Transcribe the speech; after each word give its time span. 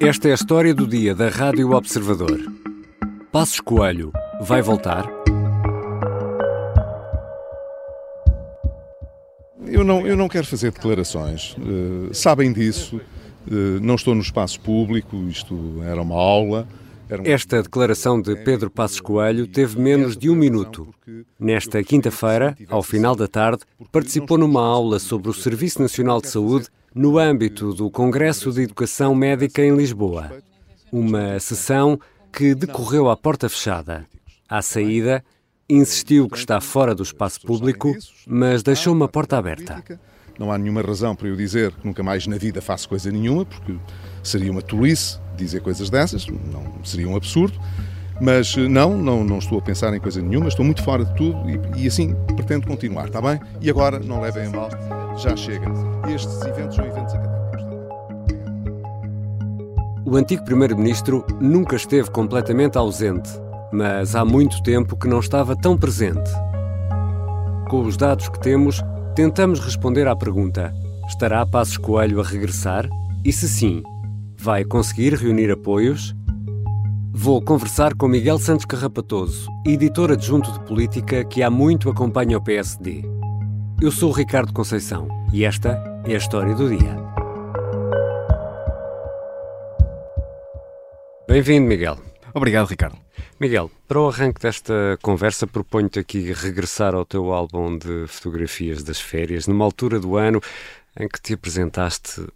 Esta 0.00 0.28
é 0.28 0.30
a 0.30 0.34
história 0.34 0.72
do 0.72 0.86
dia 0.86 1.12
da 1.12 1.28
Rádio 1.28 1.72
Observador. 1.72 2.40
Passos 3.32 3.58
Coelho 3.58 4.12
vai 4.40 4.62
voltar? 4.62 5.10
Eu 9.66 9.82
não, 9.82 10.06
eu 10.06 10.16
não 10.16 10.28
quero 10.28 10.46
fazer 10.46 10.70
declarações. 10.70 11.56
Uh, 11.58 12.14
sabem 12.14 12.52
disso. 12.52 13.00
Uh, 13.50 13.80
não 13.82 13.96
estou 13.96 14.14
no 14.14 14.20
espaço 14.20 14.60
público. 14.60 15.16
Isto 15.28 15.82
era 15.82 16.00
uma 16.00 16.14
aula. 16.14 16.68
Era 17.10 17.20
uma... 17.20 17.28
Esta 17.28 17.60
declaração 17.60 18.22
de 18.22 18.36
Pedro 18.36 18.70
Passos 18.70 19.00
Coelho 19.00 19.48
teve 19.48 19.80
menos 19.80 20.16
de 20.16 20.30
um 20.30 20.36
minuto. 20.36 20.94
Nesta 21.40 21.82
quinta-feira, 21.82 22.56
ao 22.68 22.84
final 22.84 23.16
da 23.16 23.26
tarde, 23.26 23.62
participou 23.90 24.38
numa 24.38 24.62
aula 24.64 25.00
sobre 25.00 25.28
o 25.28 25.34
Serviço 25.34 25.82
Nacional 25.82 26.20
de 26.20 26.28
Saúde 26.28 26.68
no 26.94 27.18
âmbito 27.18 27.74
do 27.74 27.90
Congresso 27.90 28.52
de 28.52 28.62
Educação 28.62 29.14
Médica 29.14 29.62
em 29.62 29.74
Lisboa. 29.74 30.32
Uma 30.90 31.38
sessão 31.38 31.98
que 32.32 32.54
decorreu 32.54 33.10
à 33.10 33.16
porta 33.16 33.48
fechada. 33.48 34.06
À 34.48 34.62
saída, 34.62 35.22
insistiu 35.68 36.28
que 36.28 36.38
está 36.38 36.60
fora 36.60 36.94
do 36.94 37.02
espaço 37.02 37.40
público, 37.42 37.94
mas 38.26 38.62
deixou 38.62 38.94
uma 38.94 39.08
porta 39.08 39.36
aberta. 39.36 39.82
Não 40.38 40.52
há 40.52 40.56
nenhuma 40.56 40.80
razão 40.80 41.14
para 41.14 41.28
eu 41.28 41.36
dizer 41.36 41.72
que 41.72 41.86
nunca 41.86 42.02
mais 42.02 42.26
na 42.26 42.38
vida 42.38 42.62
faço 42.62 42.88
coisa 42.88 43.10
nenhuma, 43.10 43.44
porque 43.44 43.76
seria 44.22 44.50
uma 44.50 44.62
tolice 44.62 45.18
dizer 45.36 45.60
coisas 45.60 45.90
dessas, 45.90 46.26
não 46.26 46.84
seria 46.84 47.08
um 47.08 47.16
absurdo. 47.16 47.58
Mas 48.20 48.56
não, 48.56 48.96
não, 48.96 49.22
não 49.22 49.38
estou 49.38 49.58
a 49.58 49.62
pensar 49.62 49.94
em 49.94 50.00
coisa 50.00 50.20
nenhuma, 50.20 50.48
estou 50.48 50.64
muito 50.64 50.82
fora 50.82 51.04
de 51.04 51.14
tudo 51.14 51.38
e, 51.48 51.84
e 51.84 51.86
assim 51.86 52.16
pretendo 52.34 52.66
continuar, 52.66 53.06
está 53.06 53.22
bem? 53.22 53.40
E 53.60 53.70
agora, 53.70 54.00
não 54.00 54.20
levem 54.20 54.46
a 54.46 54.50
mal, 54.50 54.68
já 55.18 55.36
chega. 55.36 55.66
Estes 56.08 56.40
eventos 56.42 56.76
são 56.76 56.84
eventos 56.84 57.14
académicos. 57.14 57.62
O 60.06 60.16
antigo 60.16 60.44
primeiro-ministro 60.44 61.24
nunca 61.40 61.76
esteve 61.76 62.10
completamente 62.10 62.78
ausente, 62.78 63.30
mas 63.72 64.14
há 64.14 64.24
muito 64.24 64.62
tempo 64.62 64.96
que 64.96 65.08
não 65.08 65.20
estava 65.20 65.54
tão 65.54 65.76
presente. 65.76 66.30
Com 67.68 67.82
os 67.82 67.96
dados 67.96 68.28
que 68.28 68.40
temos, 68.40 68.82
tentamos 69.14 69.60
responder 69.60 70.08
à 70.08 70.16
pergunta: 70.16 70.72
estará 71.08 71.44
Passos 71.44 71.76
Coelho 71.76 72.20
a 72.20 72.24
regressar? 72.24 72.88
E 73.24 73.32
se 73.32 73.48
sim, 73.48 73.82
vai 74.38 74.64
conseguir 74.64 75.14
reunir 75.14 75.50
apoios? 75.50 76.14
Vou 77.12 77.42
conversar 77.42 77.94
com 77.94 78.06
Miguel 78.06 78.38
Santos 78.38 78.64
Carrapatoso, 78.64 79.48
editor 79.66 80.12
adjunto 80.12 80.52
de 80.52 80.60
política 80.60 81.24
que 81.24 81.42
há 81.42 81.50
muito 81.50 81.90
acompanha 81.90 82.38
o 82.38 82.42
PSD. 82.42 83.17
Eu 83.80 83.92
sou 83.92 84.10
o 84.10 84.12
Ricardo 84.12 84.52
Conceição 84.52 85.06
e 85.32 85.44
esta 85.44 85.80
é 86.04 86.14
a 86.14 86.18
história 86.18 86.52
do 86.52 86.68
dia. 86.68 86.96
Bem-vindo, 91.28 91.68
Miguel. 91.68 91.96
Obrigado, 92.34 92.66
Ricardo. 92.66 92.98
Miguel, 93.38 93.70
para 93.86 94.00
o 94.00 94.08
arranque 94.08 94.40
desta 94.40 94.98
conversa, 95.00 95.46
proponho-te 95.46 96.00
aqui 96.00 96.32
regressar 96.32 96.92
ao 96.92 97.04
teu 97.04 97.32
álbum 97.32 97.78
de 97.78 98.08
fotografias 98.08 98.82
das 98.82 99.00
férias, 99.00 99.46
numa 99.46 99.64
altura 99.64 100.00
do 100.00 100.16
ano 100.16 100.40
em 100.98 101.06
que 101.06 101.22
te 101.22 101.34
apresentaste, 101.34 102.26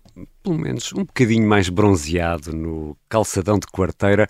pelo 0.45 0.57
menos 0.57 0.93
um 0.93 1.05
bocadinho 1.05 1.49
mais 1.49 1.69
bronzeado, 1.69 2.53
no 2.53 2.97
calçadão 3.09 3.59
de 3.59 3.67
quarteira 3.67 4.29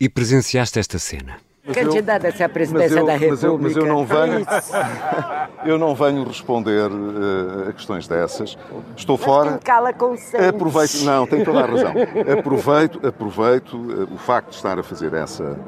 e 0.00 0.08
presenciaste 0.08 0.80
esta 0.80 0.98
cena. 0.98 1.38
Candidato-se 1.74 2.42
à 2.42 2.48
presidência 2.48 2.98
eu, 2.98 3.06
da 3.06 3.12
República. 3.12 3.30
Mas 3.30 3.42
eu, 3.42 3.58
mas 3.58 3.76
eu 3.76 3.86
não 3.86 4.04
venho, 4.04 4.46
eu 5.64 5.78
não 5.78 5.94
venho 5.94 6.24
responder 6.24 6.90
uh, 6.90 7.68
a 7.68 7.72
questões 7.72 8.06
dessas. 8.06 8.56
Estou 8.96 9.16
mas 9.16 9.24
fora. 9.24 9.58
Cala 9.58 9.90
aproveito, 9.90 11.04
não, 11.04 11.26
tem 11.26 11.44
toda 11.44 11.60
a 11.60 11.66
razão. 11.66 11.92
Aproveito, 12.38 13.06
aproveito 13.06 13.74
uh, 13.74 14.14
o 14.14 14.18
facto 14.18 14.50
de 14.50 14.56
estar 14.56 14.78
a 14.78 14.82
fazer 14.82 15.12
essa 15.14 15.58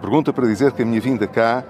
pergunta 0.00 0.32
para 0.32 0.46
dizer 0.46 0.72
que 0.72 0.82
a 0.82 0.84
minha 0.84 1.00
vinda 1.00 1.26
cá 1.26 1.64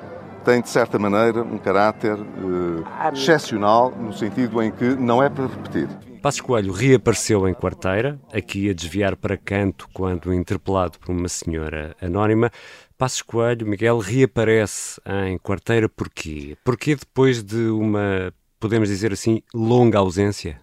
tem, 0.44 0.60
de 0.60 0.68
certa 0.68 0.98
maneira, 0.98 1.42
um 1.42 1.58
caráter 1.58 2.14
uh, 2.14 2.84
excepcional, 3.12 3.90
no 3.90 4.12
sentido 4.12 4.62
em 4.62 4.70
que 4.70 4.84
não 4.84 5.22
é 5.22 5.28
para 5.28 5.46
repetir. 5.46 5.88
Passos 6.22 6.42
Coelho 6.42 6.70
reapareceu 6.70 7.48
em 7.48 7.54
quarteira, 7.54 8.20
aqui 8.30 8.68
a 8.68 8.74
desviar 8.74 9.16
para 9.16 9.38
canto 9.38 9.88
quando 9.92 10.34
interpelado 10.34 10.98
por 10.98 11.12
uma 11.12 11.28
senhora 11.28 11.96
anónima. 12.00 12.50
Passos 13.00 13.22
Coelho, 13.22 13.66
Miguel, 13.66 13.98
reaparece 13.98 15.00
em 15.24 15.38
quarteira 15.38 15.88
porquê? 15.88 16.54
Porquê 16.62 16.94
depois 16.94 17.42
de 17.42 17.70
uma, 17.70 18.30
podemos 18.58 18.90
dizer 18.90 19.10
assim, 19.10 19.42
longa 19.54 19.98
ausência? 19.98 20.60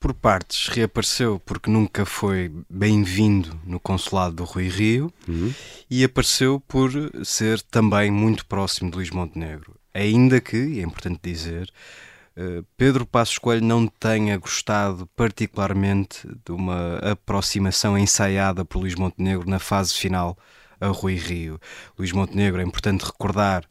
Por 0.00 0.14
partes, 0.14 0.68
reapareceu 0.68 1.38
porque 1.44 1.70
nunca 1.70 2.06
foi 2.06 2.50
bem-vindo 2.70 3.54
no 3.66 3.78
consulado 3.78 4.36
do 4.36 4.44
Rui 4.44 4.66
Rio 4.68 5.12
uhum. 5.28 5.52
e 5.90 6.02
apareceu 6.02 6.58
por 6.58 6.90
ser 7.22 7.60
também 7.60 8.10
muito 8.10 8.46
próximo 8.46 8.90
de 8.90 8.96
Luís 8.96 9.10
Montenegro. 9.10 9.74
Ainda 9.92 10.40
que, 10.40 10.56
e 10.56 10.80
é 10.80 10.82
importante 10.82 11.20
dizer, 11.22 11.70
eh, 12.34 12.62
Pedro 12.78 13.04
Passos 13.04 13.36
Coelho 13.36 13.62
não 13.62 13.86
tenha 13.86 14.38
gostado 14.38 15.06
particularmente 15.14 16.26
de 16.46 16.50
uma 16.50 16.96
aproximação 16.96 17.98
ensaiada 17.98 18.64
por 18.64 18.78
Luís 18.78 18.94
Montenegro 18.94 19.46
na 19.46 19.58
fase 19.58 19.92
final 19.92 20.34
a 20.82 20.88
Rui 20.88 21.14
Rio. 21.14 21.60
Luís 21.98 22.12
Montenegro, 22.12 22.60
é 22.60 22.64
importante 22.64 23.04
recordar 23.04 23.64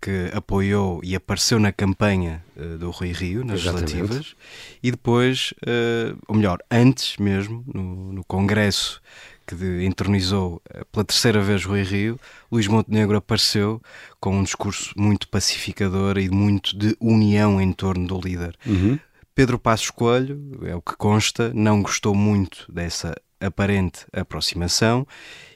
que 0.00 0.30
apoiou 0.32 1.00
e 1.02 1.16
apareceu 1.16 1.58
na 1.58 1.72
campanha 1.72 2.44
uh, 2.56 2.78
do 2.78 2.90
Rui 2.90 3.12
Rio, 3.12 3.44
nas 3.44 3.60
Exatamente. 3.60 3.94
relativas, 3.94 4.36
e 4.82 4.90
depois, 4.90 5.52
uh, 5.62 6.16
ou 6.28 6.36
melhor, 6.36 6.58
antes 6.70 7.16
mesmo, 7.16 7.64
no, 7.66 8.12
no 8.12 8.24
Congresso 8.24 9.00
que 9.46 9.54
entronizou 9.84 10.60
pela 10.90 11.04
terceira 11.04 11.40
vez 11.40 11.64
Rui 11.64 11.82
Rio, 11.82 12.18
Luís 12.50 12.66
Montenegro 12.66 13.16
apareceu 13.16 13.80
com 14.18 14.36
um 14.36 14.42
discurso 14.42 14.92
muito 14.96 15.28
pacificador 15.28 16.18
e 16.18 16.28
muito 16.28 16.76
de 16.76 16.96
união 17.00 17.60
em 17.60 17.72
torno 17.72 18.08
do 18.08 18.20
líder. 18.20 18.56
Uhum. 18.66 18.98
Pedro 19.36 19.58
Passos 19.58 19.90
Coelho, 19.90 20.60
é 20.64 20.74
o 20.74 20.80
que 20.80 20.96
consta, 20.96 21.52
não 21.54 21.82
gostou 21.82 22.14
muito 22.14 22.66
dessa 22.72 23.14
aparente 23.40 24.06
aproximação 24.12 25.06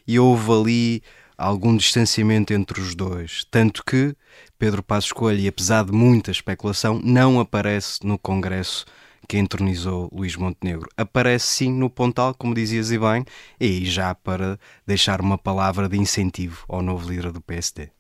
e 0.06 0.18
houve 0.18 0.52
ali 0.52 1.02
algum 1.36 1.76
distanciamento 1.76 2.52
entre 2.52 2.80
os 2.80 2.94
dois, 2.94 3.46
tanto 3.50 3.82
que 3.84 4.14
Pedro 4.58 4.82
Passos 4.82 5.12
Coelho, 5.12 5.48
apesar 5.48 5.84
de 5.84 5.92
muita 5.92 6.30
especulação, 6.30 7.00
não 7.02 7.40
aparece 7.40 8.00
no 8.04 8.18
Congresso 8.18 8.84
que 9.26 9.38
entronizou 9.38 10.10
Luís 10.12 10.34
Montenegro. 10.34 10.88
Aparece 10.96 11.46
sim 11.46 11.72
no 11.72 11.88
Pontal, 11.88 12.34
como 12.34 12.52
dizias 12.52 12.90
e 12.90 12.98
bem, 12.98 13.24
e 13.60 13.86
já 13.86 14.12
para 14.12 14.58
deixar 14.84 15.20
uma 15.20 15.38
palavra 15.38 15.88
de 15.88 15.96
incentivo 15.96 16.64
ao 16.68 16.82
novo 16.82 17.08
líder 17.08 17.30
do 17.30 17.40
PSD. 17.40 17.90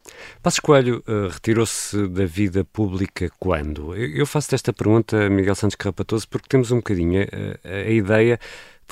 Passos 0.42 0.58
Coelho 0.58 1.04
uh, 1.06 1.28
retirou-se 1.28 2.08
da 2.08 2.26
vida 2.26 2.64
pública 2.64 3.30
quando? 3.38 3.94
Eu, 3.94 4.26
faço 4.26 4.54
esta 4.56 4.72
pergunta, 4.72 5.30
Miguel 5.30 5.54
Santos 5.54 5.76
Carrapatoso, 5.76 6.28
porque 6.28 6.48
temos 6.48 6.72
um 6.72 6.78
bocadinho 6.78 7.22
a, 7.22 7.68
a 7.68 7.90
ideia 7.90 8.38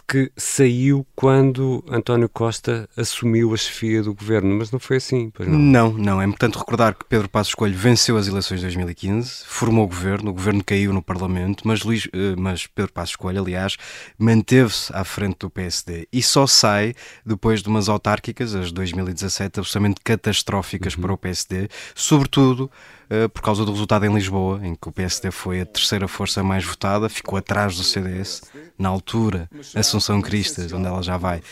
que 0.06 0.30
saiu 0.36 1.06
quando 1.14 1.84
António 1.88 2.28
Costa 2.28 2.88
assumiu 2.96 3.54
a 3.54 3.56
chefia 3.56 4.02
do 4.02 4.14
governo, 4.14 4.54
mas 4.56 4.70
não 4.70 4.78
foi 4.78 4.98
assim, 4.98 5.30
pois 5.30 5.48
não? 5.48 5.58
Não, 5.58 5.92
não. 5.92 6.22
É 6.22 6.24
importante 6.24 6.58
recordar 6.58 6.94
que 6.94 7.04
Pedro 7.04 7.28
Passos 7.28 7.54
Coelho 7.54 7.76
venceu 7.76 8.16
as 8.16 8.26
eleições 8.28 8.58
de 8.58 8.66
2015, 8.66 9.44
formou 9.46 9.84
o 9.84 9.88
governo, 9.88 10.30
o 10.30 10.34
governo 10.34 10.62
caiu 10.64 10.92
no 10.92 11.02
Parlamento, 11.02 11.66
mas, 11.66 11.82
Luís, 11.82 12.08
eh, 12.12 12.34
mas 12.36 12.66
Pedro 12.66 12.92
Passos 12.92 13.16
Coelho, 13.16 13.40
aliás, 13.40 13.76
manteve-se 14.18 14.92
à 14.94 15.04
frente 15.04 15.38
do 15.40 15.50
PSD 15.50 16.06
e 16.12 16.22
só 16.22 16.46
sai 16.46 16.94
depois 17.24 17.62
de 17.62 17.68
umas 17.68 17.88
autárquicas, 17.88 18.54
as 18.54 18.66
de 18.66 18.74
2017, 18.74 19.60
absolutamente 19.60 20.00
catastróficas 20.02 20.94
uhum. 20.94 21.02
para 21.02 21.12
o 21.12 21.18
PSD, 21.18 21.68
sobretudo 21.94 22.70
eh, 23.10 23.26
por 23.26 23.40
causa 23.40 23.64
do 23.64 23.72
resultado 23.72 24.04
em 24.04 24.12
Lisboa, 24.12 24.60
em 24.62 24.74
que 24.74 24.88
o 24.88 24.92
PSD 24.92 25.30
foi 25.30 25.62
a 25.62 25.66
terceira 25.66 26.06
força 26.06 26.42
mais 26.42 26.64
votada, 26.64 27.08
ficou 27.08 27.38
atrás 27.38 27.76
do 27.76 27.82
CDS. 27.82 28.42
Na 28.78 28.88
altura, 28.88 29.50
Assunção 29.74 30.22
Cristas, 30.22 30.72
onde 30.72 30.86
ela 30.86 31.02
já 31.02 31.16
vai, 31.16 31.42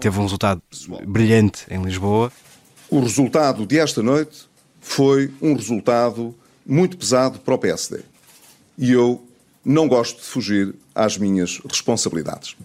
teve 0.00 0.18
um 0.18 0.22
resultado 0.22 0.60
brilhante 1.06 1.64
em 1.70 1.80
Lisboa. 1.80 2.32
O 2.90 3.00
resultado 3.00 3.64
de 3.64 3.78
esta 3.78 4.02
noite 4.02 4.50
foi 4.80 5.30
um 5.40 5.54
resultado 5.54 6.34
muito 6.66 6.96
pesado 6.96 7.38
para 7.38 7.54
o 7.54 7.58
PSD. 7.58 8.00
E 8.76 8.90
eu 8.90 9.22
não 9.64 9.86
gosto 9.86 10.18
de 10.18 10.24
fugir 10.24 10.74
às 10.94 11.16
minhas 11.16 11.60
responsabilidades. 11.70 12.56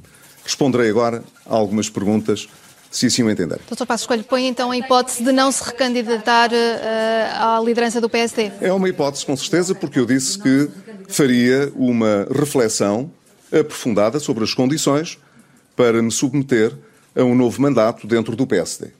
Responderei 0.43 0.89
agora 0.89 1.23
a 1.45 1.55
algumas 1.55 1.89
perguntas 1.89 2.47
se 2.89 3.05
assim 3.05 3.21
o 3.21 3.29
entender. 3.29 3.59
Dr. 3.69 3.85
Passos 3.85 4.07
Coelho, 4.07 4.23
põe 4.23 4.47
então 4.47 4.71
a 4.71 4.77
hipótese 4.77 5.23
de 5.23 5.31
não 5.31 5.51
se 5.51 5.63
recandidatar 5.63 6.49
uh, 6.51 7.57
à 7.57 7.61
liderança 7.63 8.01
do 8.01 8.09
PSD? 8.09 8.51
É 8.61 8.71
uma 8.71 8.87
hipótese, 8.89 9.25
com 9.25 9.35
certeza, 9.35 9.75
porque 9.75 9.99
eu 9.99 10.05
disse 10.05 10.39
que 10.39 10.69
faria 11.07 11.71
uma 11.75 12.25
reflexão 12.31 13.11
aprofundada 13.51 14.19
sobre 14.19 14.43
as 14.43 14.53
condições 14.53 15.19
para 15.75 16.01
me 16.01 16.11
submeter 16.11 16.73
a 17.15 17.23
um 17.23 17.35
novo 17.35 17.61
mandato 17.61 18.07
dentro 18.07 18.35
do 18.35 18.45
PSD. 18.45 18.91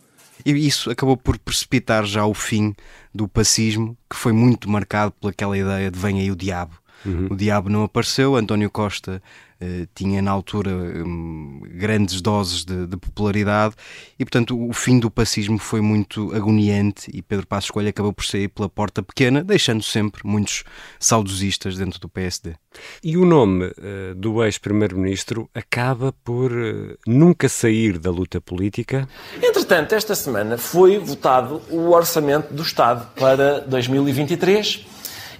E 0.46 0.52
isso 0.52 0.90
acabou 0.90 1.18
por 1.18 1.38
precipitar 1.38 2.06
já 2.06 2.26
o 2.26 2.34
fim 2.34 2.76
do 3.14 3.28
pacismo, 3.28 3.98
que 4.10 4.16
foi 4.16 4.32
muito 4.32 4.70
marcado 4.70 5.12
pelaquela 5.20 5.58
ideia 5.58 5.90
de 5.90 5.98
vem 6.00 6.20
aí 6.20 6.32
o 6.32 6.36
diabo. 6.36 6.78
Uhum. 7.06 7.28
o 7.32 7.36
diabo 7.36 7.70
não 7.70 7.84
apareceu. 7.84 8.36
António 8.36 8.70
Costa 8.70 9.22
uh, 9.62 9.88
tinha 9.94 10.22
na 10.22 10.32
altura 10.32 10.72
um, 10.72 11.62
grandes 11.64 12.22
doses 12.22 12.64
de, 12.64 12.86
de, 12.88 12.98
popularidade 12.98 13.76
e, 14.18 14.26
portanto, 14.26 14.60
o 14.60 14.74
fim 14.74 15.00
do 15.00 15.10
pacismo 15.10 15.58
foi 15.58 15.82
muito 15.82 16.34
agoniante 16.34 17.10
e 17.14 17.22
Pedro 17.22 17.48
Passos 17.48 17.72
Coelho 17.72 17.90
acabou 17.90 18.14
por 18.14 18.26
sair 18.26 18.48
pela 18.48 18.70
porta 18.70 19.02
pequena, 19.02 19.44
deixando 19.44 19.84
sempre 19.84 20.22
muitos 20.26 20.64
saudosistas 21.00 21.78
dentro 21.78 22.00
do 22.00 22.10
PSD. 22.10 22.56
E 23.04 23.18
o 23.18 23.26
nome 23.26 23.66
uh, 23.66 24.16
do 24.16 24.44
ex-primeiro-ministro 24.44 25.50
acaba 25.54 26.14
por 26.24 26.52
uh, 26.52 26.98
nunca 27.06 27.50
sair 27.50 27.98
da 27.98 28.12
luta 28.12 28.40
política? 28.40 29.08
Entretanto, 29.42 29.94
esta 29.94 30.16
semana 30.16 30.58
foi 30.58 30.98
votado 31.00 31.62
o 31.70 31.92
orçamento 31.92 32.54
do 32.54 32.62
Estado 32.62 33.08
para 33.16 33.62
2023 33.62 34.86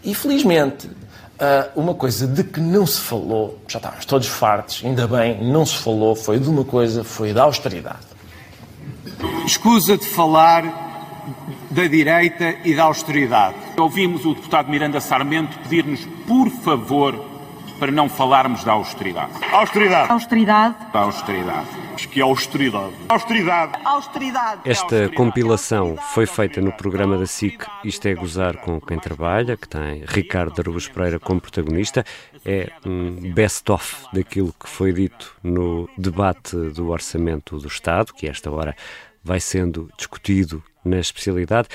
e, 0.04 0.14
felizmente, 0.14 0.90
Uh, 1.40 1.80
uma 1.80 1.94
coisa 1.94 2.26
de 2.26 2.44
que 2.44 2.60
não 2.60 2.86
se 2.88 3.00
falou, 3.00 3.60
já 3.68 3.78
estávamos 3.78 4.06
todos 4.06 4.28
fartos, 4.28 4.82
ainda 4.84 5.08
bem, 5.08 5.44
não 5.44 5.66
se 5.68 5.78
falou, 5.78 6.16
foi 6.16 6.40
de 6.40 6.50
uma 6.50 6.66
coisa, 6.66 7.04
foi 7.04 7.32
da 7.32 7.44
austeridade. 7.44 8.08
Escusa 9.46 9.98
de 9.98 10.06
falar 10.06 10.64
da 11.70 11.86
direita 11.88 12.56
e 12.66 12.76
da 12.76 12.86
austeridade. 12.86 13.56
Ouvimos 13.78 14.26
o 14.26 14.34
deputado 14.34 14.70
Miranda 14.70 15.00
Sarmento 15.00 15.60
pedir-nos, 15.60 16.06
por 16.26 16.50
favor, 16.50 17.24
para 17.80 17.92
não 17.92 18.10
falarmos 18.10 18.64
da 18.64 18.72
austeridade. 18.72 19.34
Austeridade. 19.52 20.12
Austeridade. 20.12 20.76
Da 20.92 21.00
austeridade. 21.02 21.87
Que 22.06 22.22
austeridade. 22.22 22.94
Austeridade. 23.10 23.74
Austeridade. 23.84 24.62
Esta 24.66 25.10
compilação 25.10 25.98
foi 26.14 26.28
feita 26.28 26.62
no 26.62 26.72
programa 26.72 27.18
da 27.18 27.26
SIC 27.26 27.66
Isto 27.84 28.08
é 28.08 28.14
Gozar 28.14 28.58
com 28.58 28.80
Quem 28.80 29.00
Trabalha, 29.00 29.58
que 29.58 29.68
tem 29.68 30.04
Ricardo 30.06 30.60
Aragos 30.60 30.88
Pereira 30.88 31.20
como 31.20 31.42
protagonista. 31.42 32.06
É 32.46 32.72
um 32.86 33.34
best-of 33.34 34.06
daquilo 34.14 34.54
que 34.54 34.70
foi 34.70 34.94
dito 34.94 35.36
no 35.42 35.90
debate 35.98 36.56
do 36.56 36.90
Orçamento 36.90 37.58
do 37.58 37.68
Estado, 37.68 38.14
que 38.14 38.28
esta 38.28 38.52
hora 38.52 38.76
vai 39.24 39.40
sendo 39.40 39.90
discutido 39.98 40.64
na 40.86 41.00
especialidade. 41.00 41.68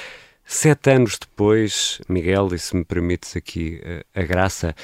Sete 0.44 0.90
anos 0.90 1.18
depois, 1.18 2.00
Miguel, 2.08 2.48
e 2.54 2.58
se 2.58 2.76
me 2.76 2.84
permites 2.84 3.36
aqui 3.36 3.80
eh, 3.82 4.04
a 4.14 4.22
graça, 4.22 4.74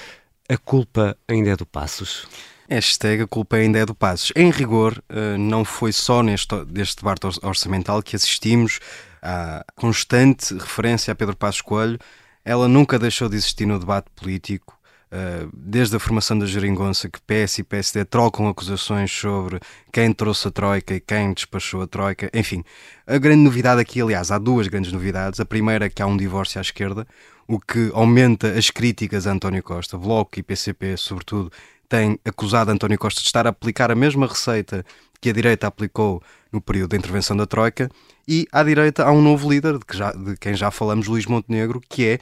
a 0.48 0.56
culpa 0.56 1.16
ainda 1.28 1.50
é 1.50 1.56
do 1.56 1.66
Passos? 1.66 2.26
Hashtag 2.70 3.22
a 3.22 3.26
culpa 3.26 3.56
ainda 3.56 3.78
é 3.78 3.86
do 3.86 3.94
Passos. 3.94 4.30
Em 4.36 4.50
rigor, 4.50 5.02
eh, 5.08 5.38
não 5.38 5.64
foi 5.64 5.90
só 5.90 6.22
neste, 6.22 6.54
deste 6.66 6.96
debate 6.96 7.26
orçamental 7.42 8.02
que 8.02 8.14
assistimos 8.14 8.78
à 9.22 9.64
constante 9.74 10.52
referência 10.52 11.10
a 11.10 11.14
Pedro 11.14 11.34
Passos 11.34 11.62
Coelho. 11.62 11.98
Ela 12.44 12.68
nunca 12.68 12.98
deixou 12.98 13.26
de 13.26 13.36
existir 13.36 13.64
no 13.64 13.78
debate 13.78 14.08
político 14.14 14.78
Uh, 15.10 15.48
desde 15.54 15.96
a 15.96 15.98
formação 15.98 16.38
da 16.38 16.44
Geringonça, 16.44 17.08
que 17.08 17.18
PS 17.22 17.60
e 17.60 17.64
PSD 17.64 18.04
trocam 18.04 18.46
acusações 18.46 19.10
sobre 19.10 19.58
quem 19.90 20.12
trouxe 20.12 20.48
a 20.48 20.50
Troika 20.50 20.94
e 20.94 21.00
quem 21.00 21.32
despachou 21.32 21.80
a 21.80 21.86
Troika. 21.86 22.30
Enfim, 22.34 22.62
a 23.06 23.16
grande 23.16 23.40
novidade 23.40 23.80
aqui, 23.80 24.02
aliás, 24.02 24.30
há 24.30 24.36
duas 24.36 24.68
grandes 24.68 24.92
novidades. 24.92 25.40
A 25.40 25.46
primeira 25.46 25.86
é 25.86 25.88
que 25.88 26.02
há 26.02 26.06
um 26.06 26.14
divórcio 26.14 26.58
à 26.58 26.60
esquerda, 26.60 27.06
o 27.46 27.58
que 27.58 27.90
aumenta 27.94 28.50
as 28.50 28.68
críticas 28.68 29.26
a 29.26 29.32
António 29.32 29.62
Costa. 29.62 29.96
Bloco 29.96 30.38
e 30.38 30.42
PCP, 30.42 30.98
sobretudo, 30.98 31.50
têm 31.88 32.18
acusado 32.24 32.70
António 32.70 32.98
Costa 32.98 33.20
de 33.20 33.26
estar 33.26 33.46
a 33.46 33.50
aplicar 33.50 33.90
a 33.90 33.94
mesma 33.94 34.26
receita 34.26 34.84
que 35.20 35.30
a 35.30 35.32
direita 35.32 35.66
aplicou 35.66 36.22
no 36.52 36.60
período 36.60 36.90
da 36.90 36.96
intervenção 36.96 37.36
da 37.36 37.46
Troika. 37.46 37.90
E 38.26 38.46
à 38.52 38.62
direita 38.62 39.04
há 39.04 39.12
um 39.12 39.22
novo 39.22 39.50
líder, 39.50 39.78
de, 39.78 39.84
que 39.84 39.96
já, 39.96 40.12
de 40.12 40.36
quem 40.36 40.54
já 40.54 40.70
falamos, 40.70 41.06
Luís 41.06 41.26
Montenegro, 41.26 41.80
que 41.88 42.06
é 42.06 42.18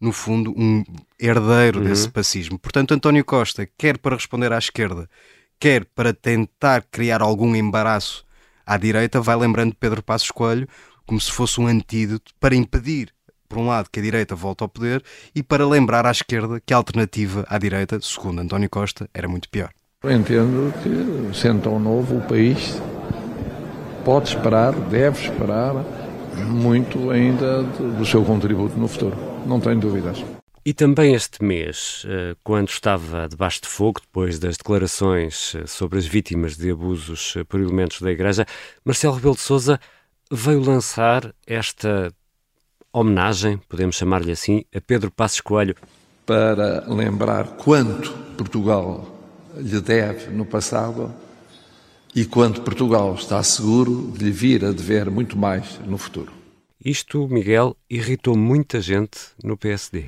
no 0.00 0.12
fundo, 0.12 0.52
um 0.56 0.84
herdeiro 1.18 1.80
uhum. 1.80 1.86
desse 1.86 2.08
pacismo. 2.08 2.58
Portanto, 2.58 2.92
António 2.92 3.24
Costa, 3.24 3.68
quer 3.78 3.98
para 3.98 4.14
responder 4.14 4.52
à 4.52 4.58
esquerda, 4.58 5.08
quer 5.58 5.84
para 5.86 6.12
tentar 6.12 6.84
criar 6.90 7.22
algum 7.22 7.56
embaraço 7.56 8.24
à 8.66 8.76
direita, 8.76 9.20
vai 9.20 9.36
lembrando 9.36 9.74
Pedro 9.74 10.02
Passos 10.02 10.30
Coelho 10.30 10.68
como 11.06 11.20
se 11.20 11.30
fosse 11.30 11.60
um 11.60 11.66
antídoto 11.66 12.32
para 12.40 12.54
impedir, 12.54 13.14
por 13.46 13.58
um 13.58 13.66
lado, 13.66 13.88
que 13.90 14.00
a 14.00 14.02
direita 14.02 14.34
volte 14.34 14.62
ao 14.62 14.68
poder 14.68 15.02
e 15.34 15.42
para 15.42 15.66
lembrar 15.66 16.06
à 16.06 16.10
esquerda 16.10 16.60
que 16.64 16.74
a 16.74 16.76
alternativa 16.76 17.44
à 17.48 17.58
direita, 17.58 17.98
segundo 18.00 18.40
António 18.40 18.68
Costa, 18.68 19.08
era 19.14 19.28
muito 19.28 19.48
pior. 19.48 19.70
Eu 20.02 20.12
entendo 20.12 20.72
que, 20.82 21.36
sendo 21.36 21.62
tão 21.62 21.78
novo, 21.78 22.18
o 22.18 22.20
país 22.22 22.80
pode 24.04 24.28
esperar, 24.28 24.72
deve 24.72 25.20
esperar 25.20 25.74
muito 26.44 27.10
ainda 27.10 27.62
do 27.62 28.04
seu 28.04 28.24
contributo 28.24 28.78
no 28.78 28.86
futuro, 28.86 29.16
não 29.46 29.58
tenho 29.58 29.80
dúvidas. 29.80 30.22
E 30.64 30.74
também 30.74 31.14
este 31.14 31.44
mês, 31.44 32.04
eh, 32.08 32.34
quando 32.42 32.68
estava 32.68 33.28
debaixo 33.28 33.62
de 33.62 33.68
fogo, 33.68 34.00
depois 34.00 34.40
das 34.40 34.56
declarações 34.56 35.54
eh, 35.54 35.64
sobre 35.64 35.96
as 35.96 36.06
vítimas 36.06 36.56
de 36.56 36.72
abusos 36.72 37.34
eh, 37.36 37.44
por 37.44 37.60
elementos 37.60 38.00
da 38.00 38.10
Igreja, 38.10 38.44
Marcelo 38.84 39.14
Rebelo 39.14 39.36
de 39.36 39.42
Sousa 39.42 39.78
veio 40.28 40.60
lançar 40.60 41.32
esta 41.46 42.12
homenagem, 42.98 43.58
podemos 43.68 43.96
chamar-lhe 43.96 44.32
assim, 44.32 44.64
a 44.74 44.80
Pedro 44.80 45.10
Passos 45.10 45.42
Coelho. 45.42 45.76
Para 46.24 46.82
lembrar 46.88 47.44
quanto 47.58 48.10
Portugal 48.38 49.06
lhe 49.54 49.80
deve 49.82 50.30
no 50.30 50.46
passado 50.46 51.14
e 52.14 52.24
quanto 52.24 52.62
Portugal 52.62 53.14
está 53.14 53.42
seguro 53.42 54.12
de 54.16 54.24
lhe 54.24 54.30
vir 54.30 54.64
a 54.64 54.72
dever 54.72 55.10
muito 55.10 55.36
mais 55.36 55.78
no 55.80 55.98
futuro. 55.98 56.32
Isto, 56.82 57.28
Miguel, 57.28 57.76
irritou 57.90 58.34
muita 58.34 58.80
gente 58.80 59.18
no 59.44 59.58
PSD. 59.58 60.06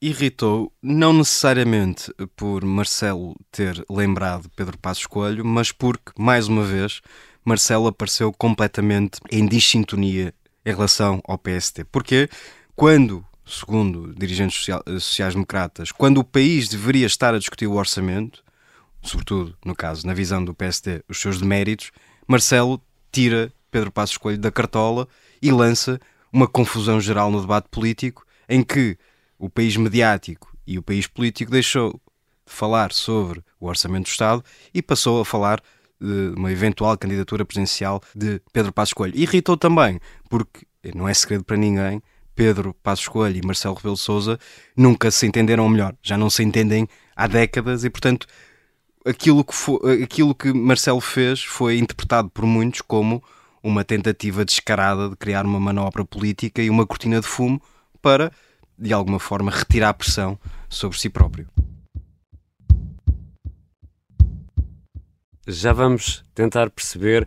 Irritou, 0.00 0.70
não 0.82 1.14
necessariamente 1.14 2.12
por 2.36 2.62
Marcelo 2.62 3.34
ter 3.50 3.82
lembrado 3.88 4.50
Pedro 4.54 4.76
Passos 4.76 5.06
Coelho, 5.06 5.44
mas 5.46 5.72
porque, 5.72 6.12
mais 6.18 6.46
uma 6.46 6.62
vez, 6.62 7.00
Marcelo 7.42 7.86
apareceu 7.86 8.30
completamente 8.32 9.18
em 9.32 9.46
dissintonia 9.46 10.34
em 10.64 10.70
relação 10.70 11.20
ao 11.26 11.38
PSD. 11.38 11.84
Porque 11.84 12.28
quando, 12.74 13.24
segundo 13.46 14.14
dirigentes 14.14 14.66
sociais-democratas, 15.00 15.92
quando 15.92 16.18
o 16.18 16.24
país 16.24 16.68
deveria 16.68 17.06
estar 17.06 17.34
a 17.34 17.38
discutir 17.38 17.66
o 17.66 17.74
orçamento, 17.74 18.42
sobretudo, 19.02 19.56
no 19.64 19.74
caso, 19.74 20.06
na 20.06 20.14
visão 20.14 20.44
do 20.44 20.54
PSD, 20.54 21.02
os 21.08 21.20
seus 21.20 21.40
deméritos, 21.40 21.90
Marcelo 22.26 22.80
tira 23.10 23.52
Pedro 23.70 23.90
Passos 23.90 24.16
Coelho 24.16 24.38
da 24.38 24.50
cartola 24.50 25.08
e 25.40 25.50
lança 25.50 26.00
uma 26.32 26.46
confusão 26.46 27.00
geral 27.00 27.30
no 27.30 27.40
debate 27.40 27.68
político 27.70 28.26
em 28.48 28.62
que 28.62 28.98
o 29.38 29.48
país 29.48 29.76
mediático 29.76 30.54
e 30.66 30.78
o 30.78 30.82
país 30.82 31.06
político 31.06 31.50
deixou 31.50 31.92
de 32.46 32.52
falar 32.52 32.92
sobre 32.92 33.42
o 33.60 33.66
orçamento 33.66 34.04
do 34.04 34.10
Estado 34.10 34.44
e 34.72 34.82
passou 34.82 35.20
a 35.20 35.24
falar 35.24 35.62
de 36.00 36.34
uma 36.36 36.50
eventual 36.52 36.96
candidatura 36.96 37.44
presidencial 37.44 38.02
de 38.14 38.40
Pedro 38.52 38.72
Passos 38.72 38.92
Coelho. 38.92 39.16
Irritou 39.16 39.56
também, 39.56 40.00
porque 40.28 40.66
não 40.94 41.08
é 41.08 41.14
segredo 41.14 41.44
para 41.44 41.56
ninguém, 41.56 42.02
Pedro 42.34 42.72
Passos 42.72 43.08
Coelho 43.08 43.38
e 43.42 43.44
Marcelo 43.44 43.74
Rebelo 43.74 43.96
Sousa 43.96 44.38
nunca 44.76 45.10
se 45.10 45.26
entenderam, 45.26 45.68
melhor, 45.68 45.94
já 46.00 46.16
não 46.16 46.30
se 46.30 46.42
entendem 46.44 46.86
há 47.16 47.26
décadas 47.26 47.82
e, 47.82 47.90
portanto, 47.90 48.28
aquilo 49.04 49.42
que, 49.44 49.54
foi, 49.54 50.02
aquilo 50.04 50.32
que 50.34 50.52
Marcelo 50.52 51.00
fez 51.00 51.42
foi 51.42 51.78
interpretado 51.78 52.30
por 52.30 52.46
muitos 52.46 52.80
como 52.80 53.22
uma 53.60 53.84
tentativa 53.84 54.44
descarada 54.44 55.08
de 55.08 55.16
criar 55.16 55.44
uma 55.44 55.58
manobra 55.58 56.04
política 56.04 56.62
e 56.62 56.70
uma 56.70 56.86
cortina 56.86 57.20
de 57.20 57.26
fumo 57.26 57.60
para, 58.00 58.30
de 58.78 58.92
alguma 58.92 59.18
forma, 59.18 59.50
retirar 59.50 59.88
a 59.88 59.94
pressão 59.94 60.38
sobre 60.68 60.96
si 60.96 61.08
próprio. 61.08 61.48
Já 65.50 65.72
vamos 65.72 66.22
tentar 66.34 66.68
perceber 66.68 67.26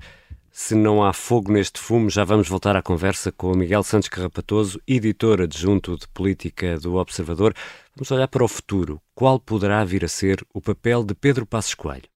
se 0.51 0.75
não 0.75 1.03
há 1.03 1.11
fogo 1.11 1.51
neste 1.51 1.79
fumo, 1.79 2.07
já 2.07 2.23
vamos 2.23 2.47
voltar 2.47 2.75
à 2.75 2.81
conversa 2.81 3.31
com 3.31 3.51
o 3.51 3.57
Miguel 3.57 3.81
Santos 3.81 4.09
Carrapatoso, 4.09 4.79
editor 4.87 5.41
adjunto 5.41 5.97
de 5.97 6.07
política 6.09 6.77
do 6.77 6.97
Observador. 6.97 7.51
Vamos 7.95 8.11
olhar 8.11 8.27
para 8.27 8.43
o 8.43 8.47
futuro. 8.47 9.01
Qual 9.15 9.39
poderá 9.39 9.83
vir 9.83 10.05
a 10.05 10.07
ser 10.07 10.45
o 10.53 10.61
papel 10.61 11.03
de 11.03 11.15
Pedro 11.15 11.47
Passos 11.47 11.73
Coelho? 11.73 12.10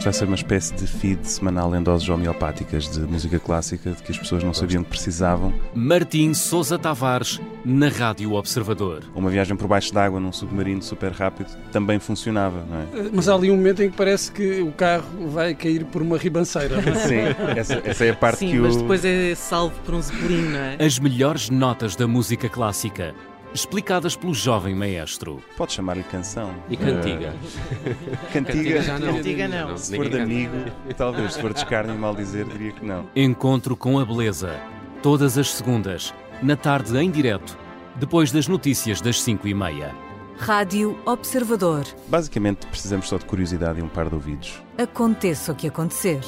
Isto 0.00 0.04
vai 0.04 0.12
ser 0.12 0.24
uma 0.24 0.34
espécie 0.36 0.74
de 0.74 0.86
feed 0.86 1.28
semanal 1.28 1.74
em 1.74 1.82
doses 1.82 2.08
homeopáticas 2.08 2.88
de 2.88 3.00
música 3.00 3.38
clássica 3.38 3.90
de 3.90 4.02
que 4.02 4.12
as 4.12 4.16
pessoas 4.16 4.42
não 4.42 4.54
sabiam 4.54 4.82
que 4.82 4.88
precisavam. 4.88 5.52
Martim 5.74 6.32
Sousa 6.32 6.78
Tavares, 6.78 7.38
na 7.64 7.88
Rádio 7.88 8.32
Observador. 8.32 9.02
Uma 9.14 9.28
viagem 9.28 9.56
por 9.56 9.68
baixo 9.68 9.92
d'água 9.92 10.18
num 10.18 10.32
submarino 10.32 10.80
super 10.80 11.12
rápido 11.12 11.54
também 11.70 11.98
funcionava, 11.98 12.64
não 12.64 12.78
é? 12.78 13.06
Eh, 13.06 13.10
mas 13.12 13.28
há 13.28 13.34
ali 13.34 13.50
um 13.50 13.56
momento 13.56 13.82
em 13.82 13.90
que 13.90 13.96
parece 13.96 14.32
que 14.32 14.62
o 14.62 14.72
carro 14.72 15.28
vai 15.28 15.54
cair 15.54 15.84
por 15.84 16.00
uma 16.00 16.16
ribanceira. 16.16 16.76
É? 16.76 16.94
Sim, 17.06 17.58
essa, 17.58 17.82
essa, 17.84 18.04
é 18.06 18.10
a 18.10 18.16
parte 18.16 18.38
Sim, 18.38 18.52
que 18.52 18.58
o... 18.58 18.62
mas 18.62 18.76
depois 18.76 19.04
é 19.04 19.34
salvo 19.34 19.78
por 19.84 19.94
um 19.94 20.00
zeppelin, 20.00 20.48
não 20.48 20.58
é? 20.58 20.76
As 20.78 20.98
melhores 20.98 21.50
notas 21.50 21.94
da 21.94 22.06
música 22.06 22.48
clássica 22.48 23.14
explicadas 23.54 24.16
pelo 24.16 24.34
jovem 24.34 24.74
maestro. 24.74 25.42
Pode 25.56 25.72
chamar-lhe 25.72 26.02
canção. 26.04 26.54
E 26.68 26.76
cantiga. 26.76 27.34
Uh... 27.34 28.32
cantiga. 28.32 28.52
cantiga 28.52 28.82
já 28.82 28.98
não. 28.98 29.14
Cantiga 29.14 29.48
não. 29.48 29.76
Se 29.76 29.96
for 29.96 30.08
de 30.08 30.20
amigo, 30.20 30.56
talvez. 30.96 31.34
Se 31.34 31.40
for 31.40 31.52
de 31.52 31.58
escárnio 31.58 31.94
e 31.94 31.98
mal 31.98 32.14
dizer, 32.14 32.46
diria 32.46 32.72
que 32.72 32.84
não. 32.84 33.08
Encontro 33.14 33.76
com 33.76 33.98
a 33.98 34.04
beleza. 34.04 34.60
Todas 35.02 35.38
as 35.38 35.50
segundas, 35.50 36.14
na 36.42 36.56
tarde 36.56 36.96
em 36.98 37.10
direto, 37.10 37.56
depois 37.96 38.30
das 38.30 38.46
notícias 38.46 39.00
das 39.00 39.20
5 39.22 39.48
e 39.48 39.54
meia. 39.54 39.94
Rádio 40.38 40.98
Observador. 41.04 41.84
Basicamente, 42.08 42.66
precisamos 42.66 43.08
só 43.08 43.18
de 43.18 43.26
curiosidade 43.26 43.78
e 43.78 43.82
um 43.82 43.88
par 43.88 44.08
de 44.08 44.14
ouvidos. 44.14 44.62
Aconteça 44.78 45.52
o 45.52 45.54
que 45.54 45.68
acontecer. 45.68 46.20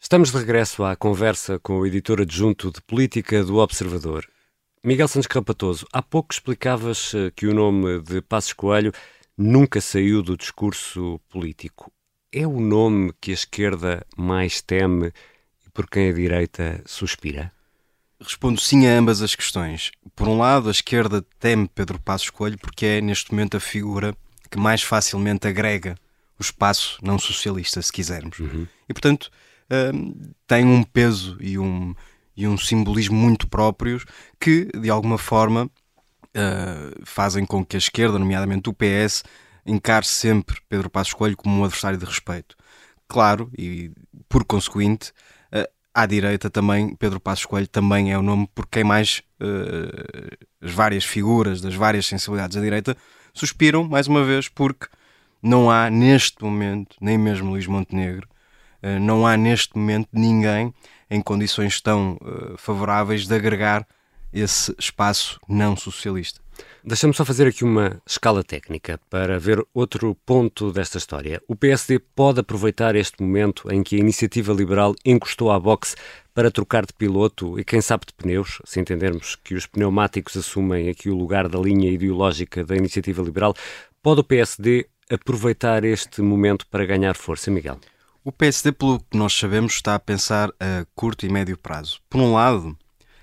Estamos 0.00 0.30
de 0.30 0.38
regresso 0.38 0.84
à 0.84 0.96
conversa 0.96 1.58
com 1.58 1.78
o 1.78 1.86
editor 1.86 2.20
adjunto 2.20 2.70
de 2.70 2.80
política 2.82 3.42
do 3.42 3.56
Observador. 3.56 4.26
Miguel 4.86 5.08
Santos 5.08 5.26
Capatoso, 5.26 5.86
há 5.90 6.02
pouco 6.02 6.34
explicavas 6.34 7.14
eh, 7.14 7.32
que 7.34 7.46
o 7.46 7.54
nome 7.54 8.02
de 8.02 8.20
Passos 8.20 8.52
Coelho 8.52 8.92
nunca 9.34 9.80
saiu 9.80 10.22
do 10.22 10.36
discurso 10.36 11.18
político. 11.30 11.90
É 12.30 12.46
o 12.46 12.60
nome 12.60 13.14
que 13.18 13.30
a 13.30 13.34
esquerda 13.34 14.06
mais 14.14 14.60
teme 14.60 15.06
e 15.66 15.70
por 15.72 15.88
quem 15.88 16.10
a 16.10 16.12
direita 16.12 16.82
suspira? 16.84 17.50
Respondo 18.20 18.60
sim 18.60 18.86
a 18.86 18.98
ambas 18.98 19.22
as 19.22 19.34
questões. 19.34 19.90
Por 20.14 20.28
um 20.28 20.36
lado, 20.36 20.68
a 20.68 20.72
esquerda 20.72 21.24
teme 21.40 21.66
Pedro 21.66 21.98
Passos 21.98 22.28
Coelho 22.28 22.58
porque 22.58 22.84
é, 22.84 23.00
neste 23.00 23.32
momento, 23.32 23.56
a 23.56 23.60
figura 23.60 24.14
que 24.50 24.58
mais 24.58 24.82
facilmente 24.82 25.48
agrega 25.48 25.94
o 26.38 26.42
espaço 26.42 26.98
não 27.02 27.18
socialista, 27.18 27.80
se 27.80 27.90
quisermos. 27.90 28.38
Uhum. 28.38 28.66
E, 28.86 28.92
portanto, 28.92 29.30
um, 29.94 30.34
tem 30.46 30.66
um 30.66 30.82
peso 30.82 31.38
e 31.40 31.58
um, 31.58 31.94
e 32.36 32.46
um 32.46 32.56
simbolismo 32.58 33.16
muito 33.16 33.48
próprios 33.48 34.04
que, 34.40 34.68
de 34.78 34.90
alguma 34.90 35.18
forma, 35.18 35.70
uh, 36.34 37.04
fazem 37.04 37.46
com 37.46 37.64
que 37.64 37.76
a 37.76 37.78
esquerda, 37.78 38.18
nomeadamente 38.18 38.68
o 38.68 38.74
PS, 38.74 39.22
encare 39.64 40.06
sempre 40.06 40.56
Pedro 40.68 40.90
Passos 40.90 41.14
Coelho 41.14 41.36
como 41.36 41.60
um 41.60 41.64
adversário 41.64 41.98
de 41.98 42.04
respeito. 42.04 42.56
Claro, 43.08 43.50
e 43.56 43.92
por 44.28 44.44
conseguinte, 44.44 45.10
uh, 45.52 45.68
à 45.94 46.06
direita 46.06 46.50
também, 46.50 46.94
Pedro 46.96 47.20
Passos 47.20 47.46
Coelho 47.46 47.68
também 47.68 48.12
é 48.12 48.18
o 48.18 48.22
nome 48.22 48.48
por 48.54 48.66
quem 48.66 48.84
mais 48.84 49.22
uh, 49.40 50.46
as 50.60 50.72
várias 50.72 51.04
figuras 51.04 51.60
das 51.60 51.74
várias 51.74 52.06
sensibilidades 52.06 52.56
da 52.56 52.62
direita 52.62 52.96
suspiram, 53.32 53.84
mais 53.84 54.06
uma 54.06 54.24
vez, 54.24 54.48
porque 54.48 54.86
não 55.42 55.70
há 55.70 55.90
neste 55.90 56.42
momento, 56.42 56.96
nem 57.00 57.18
mesmo 57.18 57.50
Luís 57.50 57.66
Montenegro, 57.66 58.26
não 59.00 59.26
há 59.26 59.36
neste 59.36 59.76
momento 59.76 60.08
ninguém 60.12 60.72
em 61.10 61.20
condições 61.20 61.80
tão 61.80 62.14
uh, 62.14 62.56
favoráveis 62.56 63.26
de 63.26 63.34
agregar 63.34 63.86
esse 64.32 64.74
espaço 64.78 65.38
não 65.48 65.76
socialista. 65.76 66.44
Deixa-me 66.86 67.14
só 67.14 67.24
fazer 67.24 67.46
aqui 67.46 67.64
uma 67.64 68.00
escala 68.06 68.44
técnica 68.44 69.00
para 69.08 69.38
ver 69.38 69.64
outro 69.72 70.14
ponto 70.26 70.70
desta 70.70 70.98
história. 70.98 71.40
O 71.48 71.56
PSD 71.56 71.98
pode 71.98 72.40
aproveitar 72.40 72.94
este 72.94 73.22
momento 73.22 73.72
em 73.72 73.82
que 73.82 73.96
a 73.96 73.98
iniciativa 73.98 74.52
liberal 74.52 74.94
encostou 75.04 75.50
à 75.50 75.58
boxe 75.58 75.96
para 76.34 76.50
trocar 76.50 76.84
de 76.84 76.92
piloto 76.92 77.58
e, 77.58 77.64
quem 77.64 77.80
sabe, 77.80 78.04
de 78.06 78.12
pneus, 78.12 78.60
se 78.64 78.80
entendermos 78.80 79.34
que 79.36 79.54
os 79.54 79.66
pneumáticos 79.66 80.36
assumem 80.36 80.90
aqui 80.90 81.08
o 81.08 81.16
lugar 81.16 81.48
da 81.48 81.58
linha 81.58 81.90
ideológica 81.90 82.62
da 82.64 82.76
iniciativa 82.76 83.22
liberal. 83.22 83.54
Pode 84.02 84.20
o 84.20 84.24
PSD 84.24 84.86
aproveitar 85.10 85.84
este 85.84 86.20
momento 86.20 86.66
para 86.66 86.84
ganhar 86.84 87.14
força, 87.14 87.50
Miguel? 87.50 87.78
O 88.26 88.32
PSD, 88.32 88.72
pelo 88.72 89.00
que 89.00 89.18
nós 89.18 89.34
sabemos, 89.34 89.74
está 89.74 89.94
a 89.94 89.98
pensar 89.98 90.48
a 90.58 90.86
curto 90.94 91.26
e 91.26 91.28
médio 91.28 91.58
prazo. 91.58 92.00
Por 92.08 92.22
um 92.22 92.32
lado, 92.32 92.74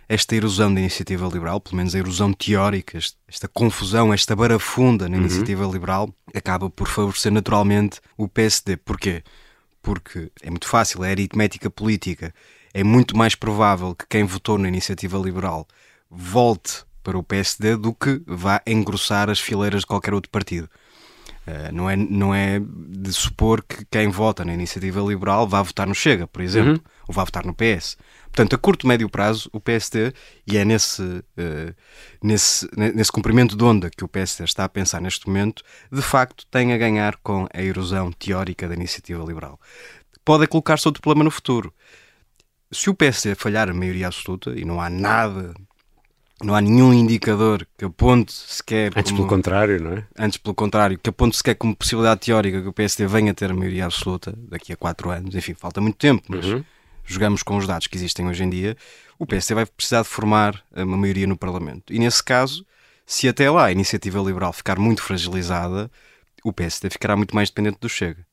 esta 0.07 0.35
erosão 0.35 0.71
da 0.71 0.79
iniciativa 0.79 1.27
liberal, 1.27 1.59
pelo 1.59 1.77
menos 1.77 1.95
a 1.95 1.97
erosão 1.97 2.31
teórica, 2.31 2.99
esta 3.27 3.47
confusão, 3.47 4.13
esta 4.13 4.35
barafunda 4.35 5.09
na 5.09 5.17
uhum. 5.17 5.23
iniciativa 5.23 5.65
liberal, 5.65 6.13
acaba 6.35 6.69
por 6.69 6.87
favorecer 6.87 7.31
naturalmente 7.31 7.99
o 8.15 8.27
PSD. 8.27 8.77
Porquê? 8.77 9.23
Porque 9.81 10.31
é 10.39 10.51
muito 10.51 10.67
fácil, 10.67 11.03
é 11.03 11.09
aritmética 11.09 11.67
política. 11.67 12.31
É 12.71 12.83
muito 12.83 13.17
mais 13.17 13.33
provável 13.33 13.95
que 13.95 14.05
quem 14.07 14.23
votou 14.23 14.59
na 14.59 14.67
iniciativa 14.67 15.17
liberal 15.17 15.67
volte 16.11 16.83
para 17.01 17.17
o 17.17 17.23
PSD 17.23 17.75
do 17.75 17.91
que 17.91 18.21
vá 18.27 18.61
engrossar 18.67 19.31
as 19.31 19.39
fileiras 19.39 19.81
de 19.81 19.87
qualquer 19.87 20.13
outro 20.13 20.29
partido. 20.29 20.69
Uh, 21.47 21.73
não, 21.73 21.89
é, 21.89 21.95
não 21.95 22.35
é 22.35 22.59
de 22.59 23.11
supor 23.11 23.63
que 23.63 23.83
quem 23.89 24.09
vota 24.09 24.45
na 24.45 24.53
iniciativa 24.53 25.01
liberal 25.01 25.47
vá 25.47 25.61
votar 25.63 25.87
no 25.87 25.95
Chega, 25.95 26.27
por 26.27 26.41
exemplo, 26.41 26.73
uhum. 26.73 26.79
ou 27.07 27.13
vá 27.13 27.23
votar 27.23 27.43
no 27.45 27.55
PS. 27.55 27.97
Portanto, 28.25 28.55
a 28.55 28.59
curto 28.59 28.85
e 28.85 28.87
médio 28.87 29.09
prazo, 29.09 29.49
o 29.51 29.59
PSD, 29.59 30.13
e 30.45 30.55
é 30.57 30.63
nesse, 30.63 31.01
uh, 31.01 31.75
nesse, 32.23 32.69
nesse 32.77 33.11
comprimento 33.11 33.57
de 33.57 33.63
onda 33.63 33.89
que 33.89 34.03
o 34.03 34.07
PSD 34.07 34.43
está 34.43 34.65
a 34.65 34.69
pensar 34.69 35.01
neste 35.01 35.27
momento, 35.27 35.63
de 35.91 36.01
facto 36.01 36.45
tem 36.45 36.73
a 36.73 36.77
ganhar 36.77 37.17
com 37.17 37.47
a 37.51 37.61
erosão 37.61 38.11
teórica 38.11 38.67
da 38.67 38.75
iniciativa 38.75 39.23
liberal. 39.23 39.59
Pode 40.23 40.45
colocar-se 40.47 40.87
outro 40.87 41.01
problema 41.01 41.23
no 41.23 41.31
futuro. 41.31 41.73
Se 42.71 42.89
o 42.89 42.93
PSD 42.93 43.35
falhar 43.35 43.67
a 43.67 43.73
maioria 43.73 44.07
absoluta, 44.07 44.51
e 44.51 44.63
não 44.63 44.79
há 44.79 44.89
nada 44.89 45.53
não 46.43 46.55
há 46.55 46.61
nenhum 46.61 46.93
indicador 46.93 47.67
que 47.77 47.85
aponte 47.85 48.33
sequer. 48.33 48.91
Antes 48.95 49.11
como, 49.11 49.23
pelo 49.23 49.29
contrário, 49.29 49.81
não 49.81 49.93
é? 49.93 50.05
Antes 50.17 50.37
pelo 50.37 50.55
contrário, 50.55 50.97
que 50.97 51.09
aponte 51.09 51.37
sequer 51.37 51.55
como 51.55 51.75
possibilidade 51.75 52.21
teórica 52.21 52.61
que 52.61 52.67
o 52.67 52.73
PSD 52.73 53.07
venha 53.07 53.31
a 53.31 53.33
ter 53.33 53.51
a 53.51 53.53
maioria 53.53 53.85
absoluta 53.85 54.33
daqui 54.37 54.73
a 54.73 54.75
quatro 54.75 55.09
anos. 55.09 55.35
Enfim, 55.35 55.53
falta 55.53 55.79
muito 55.79 55.97
tempo, 55.97 56.23
mas 56.27 56.45
uhum. 56.45 56.63
jogamos 57.05 57.43
com 57.43 57.57
os 57.57 57.67
dados 57.67 57.87
que 57.87 57.95
existem 57.95 58.27
hoje 58.27 58.43
em 58.43 58.49
dia. 58.49 58.75
O 59.17 59.25
PSD 59.25 59.55
vai 59.55 59.65
precisar 59.65 60.01
de 60.01 60.07
formar 60.07 60.63
uma 60.75 60.97
maioria 60.97 61.27
no 61.27 61.37
Parlamento. 61.37 61.93
E 61.93 61.99
nesse 61.99 62.23
caso, 62.23 62.65
se 63.05 63.27
até 63.27 63.49
lá 63.49 63.65
a 63.65 63.71
iniciativa 63.71 64.19
liberal 64.19 64.53
ficar 64.53 64.79
muito 64.79 65.01
fragilizada, 65.01 65.91
o 66.43 66.51
PSD 66.51 66.89
ficará 66.89 67.15
muito 67.15 67.35
mais 67.35 67.49
dependente 67.49 67.77
do 67.79 67.89
Chega. 67.89 68.25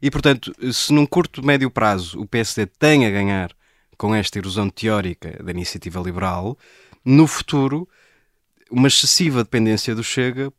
E 0.00 0.10
portanto, 0.10 0.52
se 0.72 0.92
num 0.92 1.06
curto, 1.06 1.44
médio 1.44 1.70
prazo 1.70 2.20
o 2.20 2.26
PSD 2.26 2.66
tem 2.66 3.06
a 3.06 3.10
ganhar 3.10 3.52
com 3.96 4.12
esta 4.12 4.36
erosão 4.36 4.68
teórica 4.68 5.40
da 5.42 5.52
iniciativa 5.52 6.00
liberal 6.00 6.58
no 7.04 7.26
futuro, 7.26 7.88
uma 8.70 8.88
excessiva 8.88 9.42
dependência 9.44 9.94
do 9.94 10.02
Chega 10.02 10.52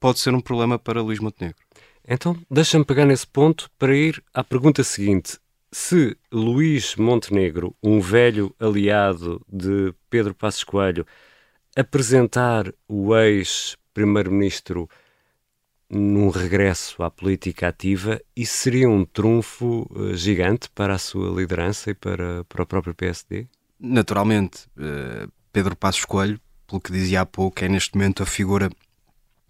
pode 0.00 0.18
ser 0.20 0.34
um 0.34 0.40
problema 0.40 0.78
para 0.78 1.02
Luís 1.02 1.18
Montenegro. 1.18 1.58
Então, 2.06 2.36
deixa-me 2.50 2.84
pegar 2.84 3.04
nesse 3.04 3.26
ponto 3.26 3.70
para 3.78 3.94
ir 3.94 4.22
à 4.32 4.42
pergunta 4.42 4.82
seguinte. 4.82 5.38
Se 5.70 6.16
Luís 6.32 6.96
Montenegro, 6.96 7.76
um 7.82 8.00
velho 8.00 8.54
aliado 8.58 9.44
de 9.46 9.92
Pedro 10.08 10.34
Passos 10.34 10.64
Coelho, 10.64 11.06
apresentar 11.76 12.72
o 12.88 13.14
ex-primeiro-ministro 13.14 14.88
num 15.90 16.30
regresso 16.30 17.02
à 17.02 17.10
política 17.10 17.68
ativa, 17.68 18.20
isso 18.34 18.56
seria 18.56 18.88
um 18.88 19.04
trunfo 19.04 19.86
uh, 19.90 20.14
gigante 20.14 20.70
para 20.70 20.94
a 20.94 20.98
sua 20.98 21.30
liderança 21.30 21.90
e 21.90 21.94
para, 21.94 22.44
para 22.44 22.62
o 22.62 22.66
próprio 22.66 22.94
PSD? 22.94 23.46
Naturalmente. 23.78 24.66
Pedro 25.52 25.76
Passos 25.76 26.04
Coelho, 26.04 26.40
pelo 26.66 26.80
que 26.80 26.92
dizia 26.92 27.22
há 27.22 27.26
pouco, 27.26 27.64
é 27.64 27.68
neste 27.68 27.96
momento 27.96 28.22
a 28.22 28.26
figura 28.26 28.70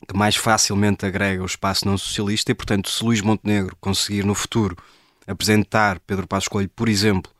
que 0.07 0.17
mais 0.17 0.37
facilmente 0.37 1.05
agrega 1.05 1.43
o 1.43 1.47
espaço 1.47 1.87
não 1.87 1.99
socialista 1.99 2.52
e, 2.52 2.55
portanto, 2.55 2.88
se 2.88 3.05
Luís 3.05 3.21
Montenegro 3.21 3.76
conseguir 3.81 4.25
no 4.25 4.35
futuro 4.35 4.76
apresentar 5.26 6.00
Pedro 6.00 6.26
Passos 6.26 6.49
Coelho, 6.49 6.71
por 6.75 6.88
exemplo, 6.88 7.31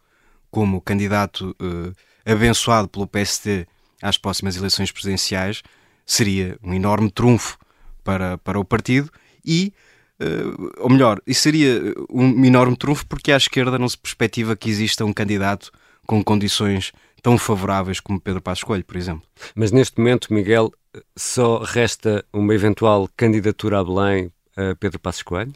como 0.51 0.81
candidato 0.81 1.57
uh, 1.61 1.95
abençoado 2.31 2.89
pelo 2.89 3.07
PSD 3.07 3.67
às 4.03 4.19
próximas 4.19 4.57
eleições 4.57 4.93
presidenciais, 4.93 5.63
seria 6.05 6.59
um 6.63 6.75
enorme 6.75 7.11
trunfo 7.11 7.59
para, 8.05 8.39
para 8.39 8.59
o 8.59 8.65
partido 8.65 9.11
e, 9.45 9.73
uh, 10.21 10.71
ou 10.79 10.91
melhor, 10.91 11.21
isso 11.27 11.43
seria 11.43 11.81
um 12.11 12.45
enorme 12.45 12.77
trunfo 12.77 13.07
porque 13.07 13.33
à 13.33 13.37
esquerda 13.37 13.79
não 13.79 13.89
se 13.89 13.97
perspectiva 13.97 14.57
que 14.57 14.69
exista 14.69 15.05
um 15.05 15.13
candidato 15.13 15.71
com 16.09 16.25
condições 16.25 16.91
tão 17.23 17.37
favoráveis 17.37 18.01
como 18.01 18.19
Pedro 18.19 18.41
Passos 18.41 18.65
Coelho, 18.65 18.85
por 18.85 18.97
exemplo. 18.97 19.23
Mas 19.55 19.71
neste 19.71 19.99
momento, 19.99 20.33
Miguel, 20.33 20.73
só 21.15 21.59
resta 21.59 22.25
uma 22.33 22.55
eventual 22.55 23.09
candidatura 23.15 23.79
a 23.79 23.85
Belém 23.85 24.33
a 24.57 24.75
Pedro 24.75 24.99
Passos 24.99 25.23
Coelho? 25.23 25.53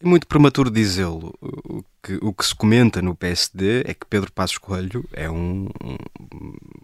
É 0.00 0.06
muito 0.06 0.26
prematuro 0.26 0.70
dizê-lo. 0.70 1.34
O 1.40 1.84
que, 2.02 2.18
o 2.22 2.32
que 2.32 2.44
se 2.44 2.54
comenta 2.54 3.02
no 3.02 3.14
PSD 3.14 3.82
é 3.86 3.92
que 3.92 4.06
Pedro 4.08 4.32
Passos 4.32 4.56
Coelho 4.56 5.04
é 5.12 5.30
um, 5.30 5.68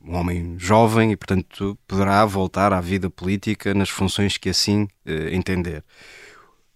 um, 0.05 0.15
homem 0.15 0.57
jovem 0.59 1.11
e, 1.11 1.17
portanto, 1.17 1.77
poderá 1.88 2.25
voltar 2.27 2.75
à 2.75 2.81
vida 2.81 3.09
política 3.09 3.73
nas 3.73 3.88
funções 3.88 4.37
que 4.37 4.50
assim 4.50 4.87
eh, 5.07 5.35
entender. 5.35 5.83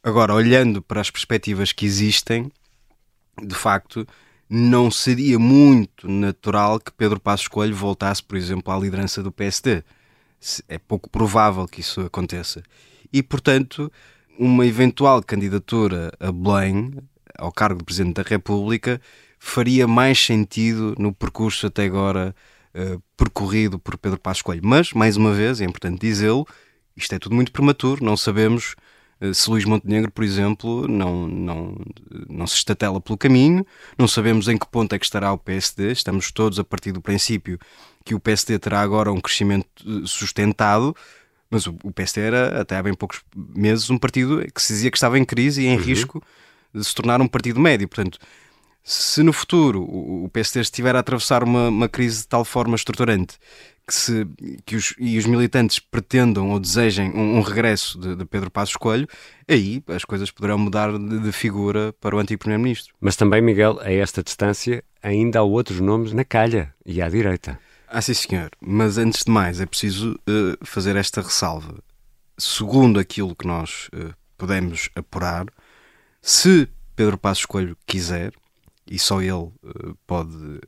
Agora, 0.02 0.34
olhando 0.34 0.80
para 0.80 1.00
as 1.00 1.10
perspectivas 1.10 1.72
que 1.72 1.84
existem, 1.84 2.50
de 3.40 3.54
facto, 3.54 4.04
não 4.54 4.90
seria 4.90 5.38
muito 5.38 6.06
natural 6.06 6.78
que 6.78 6.92
Pedro 6.92 7.18
Passos 7.18 7.48
Coelho 7.48 7.74
voltasse, 7.74 8.22
por 8.22 8.36
exemplo, 8.36 8.70
à 8.70 8.78
liderança 8.78 9.22
do 9.22 9.32
PSD. 9.32 9.82
É 10.68 10.76
pouco 10.76 11.08
provável 11.08 11.66
que 11.66 11.80
isso 11.80 12.02
aconteça. 12.02 12.62
E, 13.10 13.22
portanto, 13.22 13.90
uma 14.38 14.66
eventual 14.66 15.22
candidatura 15.22 16.12
a 16.20 16.30
Belém, 16.30 16.92
ao 17.38 17.50
cargo 17.50 17.78
de 17.78 17.84
Presidente 17.86 18.16
da 18.16 18.28
República, 18.28 19.00
faria 19.38 19.88
mais 19.88 20.22
sentido 20.22 20.94
no 20.98 21.14
percurso 21.14 21.68
até 21.68 21.84
agora 21.84 22.36
uh, 22.74 23.02
percorrido 23.16 23.78
por 23.78 23.96
Pedro 23.96 24.20
Passos 24.20 24.42
Coelho. 24.42 24.60
Mas, 24.62 24.92
mais 24.92 25.16
uma 25.16 25.32
vez, 25.32 25.62
é 25.62 25.64
importante 25.64 25.98
dizê-lo, 25.98 26.46
isto 26.94 27.14
é 27.14 27.18
tudo 27.18 27.34
muito 27.34 27.52
prematuro, 27.52 28.04
não 28.04 28.18
sabemos 28.18 28.74
se 29.32 29.48
Luís 29.48 29.64
Montenegro, 29.64 30.10
por 30.10 30.24
exemplo, 30.24 30.88
não, 30.88 31.28
não, 31.28 31.76
não 32.28 32.46
se 32.46 32.56
estatela 32.56 33.00
pelo 33.00 33.16
caminho, 33.16 33.64
não 33.96 34.08
sabemos 34.08 34.48
em 34.48 34.58
que 34.58 34.66
ponto 34.66 34.94
é 34.94 34.98
que 34.98 35.04
estará 35.04 35.32
o 35.32 35.38
PSD, 35.38 35.92
estamos 35.92 36.32
todos 36.32 36.58
a 36.58 36.64
partir 36.64 36.92
do 36.92 37.00
princípio 37.00 37.58
que 38.04 38.14
o 38.14 38.20
PSD 38.20 38.58
terá 38.58 38.80
agora 38.80 39.12
um 39.12 39.20
crescimento 39.20 39.66
eh, 39.86 40.02
sustentado, 40.06 40.94
Mas 41.48 41.66
o, 41.66 41.76
o 41.84 41.92
PSD 41.92 42.20
era, 42.20 42.60
até 42.62 42.76
há 42.76 42.82
bem 42.82 42.94
poucos 42.94 43.22
meses, 43.36 43.90
um 43.90 43.98
partido 43.98 44.42
que 44.52 44.60
se 44.60 44.72
dizia 44.72 44.90
que 44.90 44.96
estava 44.96 45.18
em 45.18 45.24
crise 45.24 45.62
e 45.62 45.66
em 45.66 45.76
uhum. 45.76 45.82
risco 45.82 46.22
de 46.74 46.82
se 46.82 46.94
tornar 46.94 47.20
um 47.20 47.28
partido 47.28 47.60
médio. 47.60 47.86
Portanto, 47.86 48.18
se 48.82 49.22
no 49.22 49.32
futuro 49.32 49.82
o, 49.82 50.24
o 50.24 50.28
PSD 50.30 50.60
estiver 50.60 50.96
a 50.96 51.00
atravessar 51.00 51.44
uma, 51.44 51.68
uma 51.68 51.88
crise 51.88 52.22
de 52.22 52.28
tal 52.28 52.44
forma 52.44 52.74
estruturante 52.74 53.38
que, 53.86 53.94
se, 53.94 54.26
que 54.64 54.76
os, 54.76 54.94
e 54.98 55.18
os 55.18 55.26
militantes 55.26 55.78
pretendam 55.78 56.50
ou 56.50 56.60
desejem 56.60 57.10
um, 57.10 57.38
um 57.38 57.40
regresso 57.40 57.98
de, 57.98 58.14
de, 58.16 58.24
Pedro 58.24 58.50
Passos 58.50 58.76
Coelho, 58.76 59.08
aí 59.48 59.82
as 59.88 60.04
coisas 60.04 60.30
poderão 60.30 60.58
mudar 60.58 60.96
de, 60.96 61.18
de 61.20 61.32
figura 61.32 61.92
para 62.00 62.16
o 62.16 62.18
antigo 62.18 62.40
Primeiro-Ministro. 62.40 62.94
Mas 63.00 63.16
também, 63.16 63.40
Miguel, 63.40 63.80
a 63.80 63.92
esta 63.92 64.22
distância 64.22 64.84
ainda 65.02 65.40
há 65.40 65.42
outros 65.42 65.80
nomes 65.80 66.12
na 66.12 66.24
calha 66.24 66.72
e 66.86 67.02
à 67.02 67.08
direita. 67.08 67.58
Ah, 67.88 68.00
sim, 68.00 68.14
senhor. 68.14 68.50
Mas 68.60 68.96
antes 68.96 69.24
de 69.24 69.30
mais, 69.30 69.60
é 69.60 69.66
preciso 69.66 70.12
uh, 70.12 70.64
fazer 70.64 70.96
esta 70.96 71.20
ressalva. 71.20 71.74
Segundo 72.38 72.98
aquilo 72.98 73.36
que 73.36 73.46
nós 73.46 73.88
uh, 73.94 74.14
podemos 74.38 74.88
apurar, 74.94 75.46
se 76.22 76.68
Pedro 76.96 77.18
Passos 77.18 77.44
Coelho 77.44 77.76
quiser, 77.86 78.32
e 78.90 78.98
só 78.98 79.20
ele 79.20 79.32
uh, 79.32 79.96
pode 80.06 80.60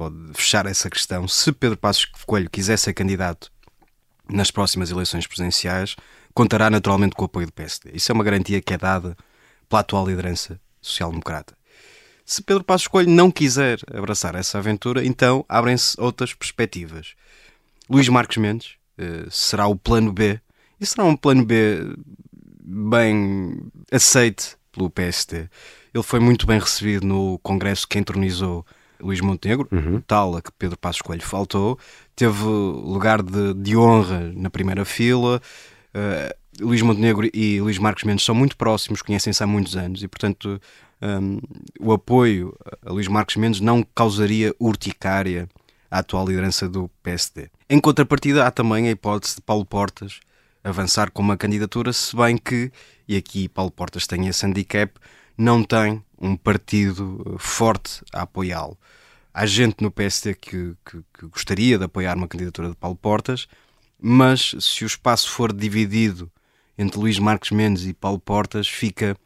pode 0.00 0.16
fechar 0.32 0.64
essa 0.64 0.88
questão. 0.88 1.28
Se 1.28 1.52
Pedro 1.52 1.76
Passos 1.76 2.06
Coelho 2.24 2.48
quiser 2.48 2.78
ser 2.78 2.94
candidato 2.94 3.52
nas 4.26 4.50
próximas 4.50 4.90
eleições 4.90 5.26
presidenciais, 5.26 5.94
contará 6.32 6.70
naturalmente 6.70 7.14
com 7.14 7.20
o 7.20 7.26
apoio 7.26 7.44
do 7.44 7.52
PSD. 7.52 7.90
Isso 7.92 8.10
é 8.10 8.14
uma 8.14 8.24
garantia 8.24 8.62
que 8.62 8.72
é 8.72 8.78
dada 8.78 9.14
pela 9.68 9.80
atual 9.80 10.08
liderança 10.08 10.58
social-democrata. 10.80 11.54
Se 12.24 12.40
Pedro 12.40 12.64
Passos 12.64 12.88
Coelho 12.88 13.10
não 13.10 13.30
quiser 13.30 13.78
abraçar 13.92 14.34
essa 14.36 14.56
aventura, 14.56 15.04
então 15.04 15.44
abrem-se 15.46 16.00
outras 16.00 16.32
perspectivas. 16.32 17.14
Luís 17.86 18.08
Marcos 18.08 18.38
Mendes 18.38 18.76
uh, 18.98 19.30
será 19.30 19.66
o 19.66 19.76
plano 19.76 20.10
B, 20.14 20.40
e 20.80 20.86
será 20.86 21.04
um 21.04 21.14
plano 21.14 21.44
B 21.44 21.94
bem 22.58 23.70
aceite 23.92 24.56
pelo 24.72 24.88
PSD. 24.88 25.50
Ele 25.92 26.02
foi 26.02 26.20
muito 26.20 26.46
bem 26.46 26.58
recebido 26.58 27.06
no 27.06 27.38
congresso 27.40 27.86
que 27.86 27.98
entronizou 27.98 28.64
Luís 29.00 29.20
Montenegro, 29.20 29.68
uhum. 29.70 30.00
tal 30.06 30.36
a 30.36 30.42
que 30.42 30.50
Pedro 30.52 30.78
Passos 30.78 31.02
Coelho 31.02 31.22
faltou, 31.22 31.78
teve 32.14 32.42
lugar 32.42 33.22
de, 33.22 33.54
de 33.54 33.76
honra 33.76 34.32
na 34.34 34.50
primeira 34.50 34.84
fila. 34.84 35.40
Uh, 35.94 36.64
Luís 36.64 36.82
Montenegro 36.82 37.28
e 37.32 37.60
Luís 37.60 37.78
Marcos 37.78 38.04
Mendes 38.04 38.24
são 38.24 38.34
muito 38.34 38.56
próximos, 38.56 39.02
conhecem-se 39.02 39.42
há 39.42 39.46
muitos 39.46 39.76
anos 39.76 40.02
e, 40.02 40.08
portanto, 40.08 40.60
um, 41.00 41.38
o 41.80 41.92
apoio 41.92 42.54
a 42.84 42.92
Luís 42.92 43.08
Marcos 43.08 43.36
Mendes 43.36 43.60
não 43.60 43.82
causaria 43.94 44.54
urticária 44.58 45.48
à 45.90 45.98
atual 45.98 46.26
liderança 46.26 46.68
do 46.68 46.90
PSD. 47.02 47.48
Em 47.68 47.80
contrapartida, 47.80 48.46
há 48.46 48.50
também 48.50 48.88
a 48.88 48.90
hipótese 48.90 49.36
de 49.36 49.42
Paulo 49.42 49.64
Portas 49.64 50.20
avançar 50.62 51.10
com 51.10 51.22
uma 51.22 51.36
candidatura, 51.36 51.92
se 51.92 52.14
bem 52.14 52.36
que, 52.36 52.70
e 53.08 53.16
aqui 53.16 53.48
Paulo 53.48 53.70
Portas 53.70 54.06
tem 54.06 54.26
esse 54.28 54.44
handicap, 54.44 54.92
não 55.36 55.64
tem 55.64 56.02
um 56.20 56.36
partido 56.36 57.36
forte 57.38 58.02
a 58.12 58.22
apoiá-lo. 58.22 58.76
Há 59.32 59.46
gente 59.46 59.82
no 59.82 59.90
PSD 59.90 60.34
que, 60.34 60.74
que, 60.84 60.98
que, 61.18 61.26
gostaria 61.26 61.78
de 61.78 61.84
apoiar 61.84 62.16
uma 62.16 62.28
candidatura 62.28 62.68
de 62.68 62.76
Paulo 62.76 62.96
Portas, 62.96 63.46
mas 63.98 64.54
se 64.60 64.84
o 64.84 64.86
espaço 64.86 65.30
for 65.30 65.52
dividido 65.52 66.30
entre 66.76 66.98
Luís 66.98 67.18
Marques 67.18 67.50
Mendes 67.50 67.86
e 67.86 67.94
Paulo 67.94 68.18
Portas, 68.18 68.66
fica, 68.66 69.16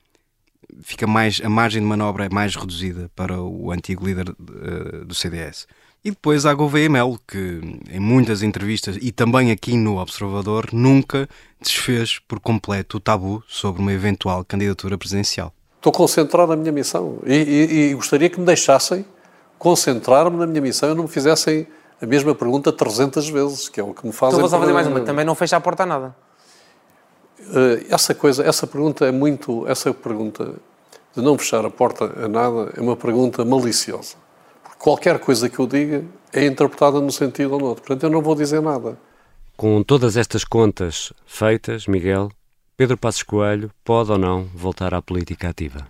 fica 0.82 1.06
mais 1.06 1.40
a 1.42 1.48
margem 1.48 1.80
de 1.80 1.88
manobra 1.88 2.26
é 2.26 2.28
mais 2.28 2.54
reduzida 2.54 3.10
para 3.14 3.40
o 3.40 3.72
antigo 3.72 4.06
líder 4.06 4.28
uh, 4.28 5.04
do 5.04 5.14
CDS. 5.14 5.66
E 6.04 6.10
depois 6.10 6.44
há 6.44 6.52
Gouveia 6.52 6.90
Melo, 6.90 7.18
que 7.26 7.60
em 7.88 7.98
muitas 7.98 8.42
entrevistas 8.42 8.98
e 9.00 9.10
também 9.10 9.50
aqui 9.50 9.74
no 9.74 9.96
Observador 9.96 10.68
nunca 10.70 11.26
desfez 11.58 12.18
por 12.18 12.38
completo 12.40 12.98
o 12.98 13.00
tabu 13.00 13.42
sobre 13.48 13.80
uma 13.80 13.92
eventual 13.92 14.44
candidatura 14.44 14.98
presidencial. 14.98 15.54
Estou 15.84 15.92
concentrado 15.92 16.48
na 16.48 16.56
minha 16.56 16.72
missão 16.72 17.18
e, 17.26 17.34
e, 17.34 17.90
e 17.90 17.94
gostaria 17.94 18.30
que 18.30 18.40
me 18.40 18.46
deixassem 18.46 19.04
concentrar-me 19.58 20.38
na 20.38 20.46
minha 20.46 20.62
missão 20.62 20.90
e 20.90 20.94
não 20.94 21.02
me 21.02 21.10
fizessem 21.10 21.66
a 22.00 22.06
mesma 22.06 22.34
pergunta 22.34 22.72
300 22.72 23.28
vezes, 23.28 23.68
que 23.68 23.78
é 23.78 23.82
o 23.82 23.92
que 23.92 24.06
me 24.06 24.10
fazem. 24.10 24.38
Então 24.38 24.40
vou 24.40 24.48
só 24.48 24.58
fazer 24.58 24.72
mais 24.72 24.86
uma. 24.86 25.00
Também 25.00 25.26
não 25.26 25.34
fecha 25.34 25.58
a 25.58 25.60
porta 25.60 25.82
a 25.82 25.86
nada. 25.86 26.16
Uh, 27.38 27.84
essa 27.90 28.14
coisa, 28.14 28.42
essa 28.42 28.66
pergunta 28.66 29.04
é 29.04 29.12
muito, 29.12 29.68
essa 29.68 29.92
pergunta 29.92 30.54
de 31.14 31.20
não 31.20 31.36
fechar 31.36 31.66
a 31.66 31.70
porta 31.70 32.10
a 32.16 32.28
nada 32.28 32.72
é 32.74 32.80
uma 32.80 32.96
pergunta 32.96 33.44
maliciosa. 33.44 34.14
Porque 34.62 34.78
qualquer 34.78 35.18
coisa 35.18 35.50
que 35.50 35.58
eu 35.58 35.66
diga 35.66 36.02
é 36.32 36.46
interpretada 36.46 36.98
no 36.98 37.12
sentido 37.12 37.52
ou 37.52 37.60
no 37.60 37.66
outro. 37.66 37.84
Portanto, 37.84 38.04
eu 38.04 38.10
não 38.10 38.22
vou 38.22 38.34
dizer 38.34 38.62
nada. 38.62 38.96
Com 39.54 39.82
todas 39.82 40.16
estas 40.16 40.44
contas 40.44 41.12
feitas, 41.26 41.86
Miguel, 41.86 42.30
Pedro 42.76 42.98
Passos 42.98 43.22
Coelho 43.22 43.70
pode 43.84 44.10
ou 44.10 44.18
não 44.18 44.44
voltar 44.52 44.92
à 44.94 45.00
política 45.00 45.48
ativa? 45.48 45.86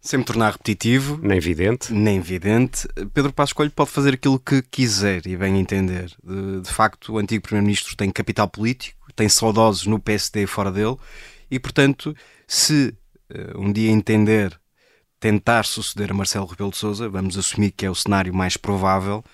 Sem 0.00 0.20
me 0.20 0.24
tornar 0.24 0.52
repetitivo. 0.52 1.18
Nem 1.20 1.40
vidente. 1.40 1.92
Nem 1.92 2.20
vidente. 2.20 2.86
Pedro 3.12 3.32
Passos 3.32 3.52
Coelho 3.52 3.72
pode 3.72 3.90
fazer 3.90 4.14
aquilo 4.14 4.38
que 4.38 4.62
quiser 4.62 5.26
e 5.26 5.36
bem 5.36 5.58
entender. 5.58 6.12
De, 6.22 6.60
de 6.60 6.70
facto, 6.70 7.14
o 7.14 7.18
antigo 7.18 7.42
Primeiro-Ministro 7.42 7.96
tem 7.96 8.08
capital 8.12 8.48
político, 8.48 9.12
tem 9.16 9.28
saudosos 9.28 9.86
no 9.86 9.98
PSD 9.98 10.44
e 10.44 10.46
fora 10.46 10.70
dele 10.70 10.96
e, 11.50 11.58
portanto, 11.58 12.14
se 12.46 12.94
uh, 13.34 13.60
um 13.60 13.72
dia 13.72 13.90
entender 13.90 14.56
tentar 15.18 15.64
suceder 15.64 16.12
a 16.12 16.14
Marcelo 16.14 16.46
Rebelo 16.46 16.70
de 16.70 16.76
Sousa, 16.76 17.08
vamos 17.08 17.36
assumir 17.36 17.72
que 17.72 17.84
é 17.84 17.90
o 17.90 17.94
cenário 17.96 18.32
mais 18.32 18.56
provável, 18.56 19.24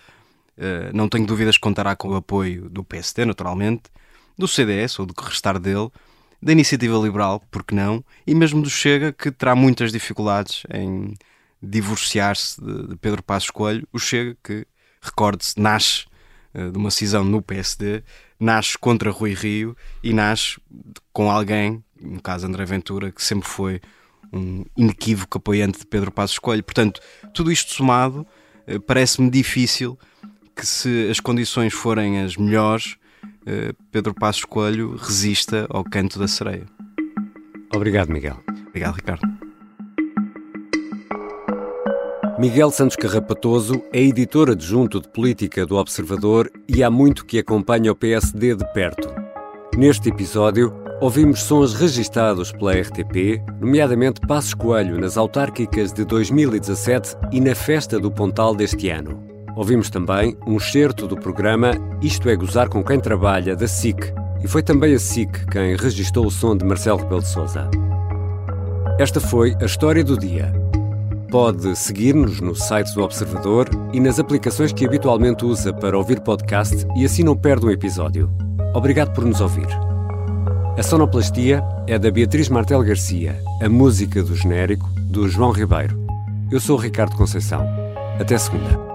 uh, 0.57 0.97
não 0.97 1.11
tenho 1.11 1.27
dúvidas 1.27 1.59
que 1.59 1.61
contará 1.61 1.95
com 1.95 2.09
o 2.09 2.17
apoio 2.17 2.71
do 2.71 2.83
PSD, 2.83 3.27
naturalmente, 3.27 3.83
do 4.39 4.49
CDS 4.49 4.99
ou 4.99 5.05
do 5.05 5.13
que 5.13 5.23
restar 5.23 5.59
dele, 5.59 5.91
da 6.45 6.53
Iniciativa 6.53 6.99
Liberal, 6.99 7.43
porque 7.51 7.75
não, 7.75 8.05
e 8.27 8.35
mesmo 8.35 8.61
do 8.61 8.69
Chega, 8.69 9.11
que 9.15 9.31
terá 9.31 9.55
muitas 9.55 9.91
dificuldades 9.91 10.63
em 10.71 11.15
divorciar-se 11.63 12.61
de, 12.63 12.97
Pedro 12.97 13.23
Passos 13.23 13.49
Coelho. 13.49 13.89
O 13.91 13.99
Chega, 13.99 14.37
que, 14.45 14.67
recorde-se, 15.01 15.59
nasce 15.59 16.05
uh, 16.55 16.71
de 16.71 16.77
uma 16.77 16.91
cisão 16.91 17.25
no 17.25 17.41
PSD, 17.41 18.03
nasce 18.39 18.77
contra 18.77 19.11
Rui 19.11 19.33
Rio 19.33 19.75
e 20.03 20.13
nasce 20.13 20.61
com 21.15 21.31
alguém, 21.31 21.83
no 21.99 22.21
caso 22.21 22.47
André 22.47 22.67
Ventura, 22.67 23.11
que 23.11 23.25
sempre 23.25 23.49
foi 23.49 23.81
um 24.31 24.67
inequívoco 24.77 25.39
apoiante 25.39 25.79
de 25.79 25.87
Pedro 25.87 26.13
Passos 26.13 26.39
Coelho. 26.39 26.63
Portanto, 26.63 27.01
tudo 27.33 27.51
isto 27.51 27.73
somado, 27.73 28.27
uh, 28.69 28.79
parece-me 28.83 29.31
difícil 29.31 29.99
que, 30.55 30.67
se 30.67 31.09
as 31.11 31.21
condições 31.21 31.73
forem 31.73 32.21
as 32.21 32.37
melhores, 32.37 32.99
Pedro 33.91 34.15
Passos 34.15 34.45
Coelho 34.45 34.97
resista 34.97 35.67
ao 35.71 35.85
canto 35.85 36.19
da 36.19 36.27
sereia. 36.27 36.67
Obrigado, 37.75 38.11
Miguel. 38.11 38.41
Obrigado, 38.69 38.95
Ricardo. 38.95 39.45
Miguel 42.39 42.71
Santos 42.73 42.97
Carrapatoso 42.97 43.81
é 43.93 44.01
editor 44.01 44.51
adjunto 44.51 45.01
de 45.01 45.09
política 45.09 45.65
do 45.65 45.77
Observador 45.77 46.51
e 46.69 46.83
há 46.83 46.91
muito 46.91 47.25
que 47.25 47.39
acompanha 47.39 47.93
o 47.93 47.97
PSD 47.97 48.57
de 48.57 48.73
perto. 48.73 49.09
Neste 49.77 50.09
episódio, 50.09 50.75
ouvimos 51.01 51.43
sons 51.43 51.75
registados 51.75 52.51
pela 52.51 52.73
RTP, 52.73 53.41
nomeadamente 53.61 54.21
Passos 54.21 54.55
Coelho 54.55 55.01
nas 55.01 55.17
autárquicas 55.17 55.93
de 55.93 56.05
2017 56.05 57.17
e 57.31 57.41
na 57.41 57.55
festa 57.55 58.01
do 58.01 58.11
Pontal 58.11 58.55
deste 58.55 58.89
ano. 58.89 59.34
Ouvimos 59.57 59.89
também 59.89 60.37
um 60.47 60.57
excerto 60.57 61.07
do 61.07 61.17
programa 61.17 61.73
Isto 62.03 62.29
é 62.29 62.35
Gozar 62.35 62.69
com 62.69 62.83
Quem 62.83 62.99
Trabalha, 62.99 63.55
da 63.55 63.69
SIC, 63.69 64.13
e 64.43 64.49
foi 64.49 64.63
também 64.63 64.95
a 64.95 64.99
SIC 64.99 65.47
quem 65.51 65.77
registrou 65.77 66.27
o 66.27 66.31
som 66.31 66.57
de 66.57 66.65
Marcelo 66.65 66.99
Rebelo 66.99 67.23
de 67.23 67.29
Sousa. 67.29 67.71
Esta 68.99 69.21
foi 69.21 69.57
a 69.61 69.65
história 69.65 70.03
do 70.03 70.19
dia. 70.19 70.53
Pode 71.31 71.75
seguir-nos 71.77 72.41
no 72.41 72.55
site 72.55 72.93
do 72.95 73.03
Observador 73.03 73.69
e 73.93 74.01
nas 74.01 74.19
aplicações 74.19 74.73
que 74.73 74.85
habitualmente 74.87 75.45
usa 75.45 75.73
para 75.73 75.97
ouvir 75.97 76.21
podcast 76.21 76.87
e 76.97 77.05
assim 77.05 77.23
não 77.23 77.37
perde 77.37 77.67
um 77.67 77.71
episódio. 77.71 78.31
Obrigado 78.75 79.13
por 79.15 79.25
nos 79.25 79.41
ouvir. 79.41 79.69
A 80.77 80.83
sonoplastia 80.83 81.63
é 81.87 81.99
da 81.99 82.11
Beatriz 82.11 82.49
Martel 82.49 82.83
Garcia, 82.83 83.41
a 83.63 83.69
música 83.69 84.23
do 84.23 84.35
genérico 84.35 84.89
do 85.09 85.29
João 85.29 85.53
Ribeiro. 85.53 85.97
Eu 86.51 86.61
sou 86.61 86.77
o 86.77 86.81
Ricardo 86.81 87.17
Conceição. 87.17 87.65
Até 88.19 88.37
segunda. 88.37 88.94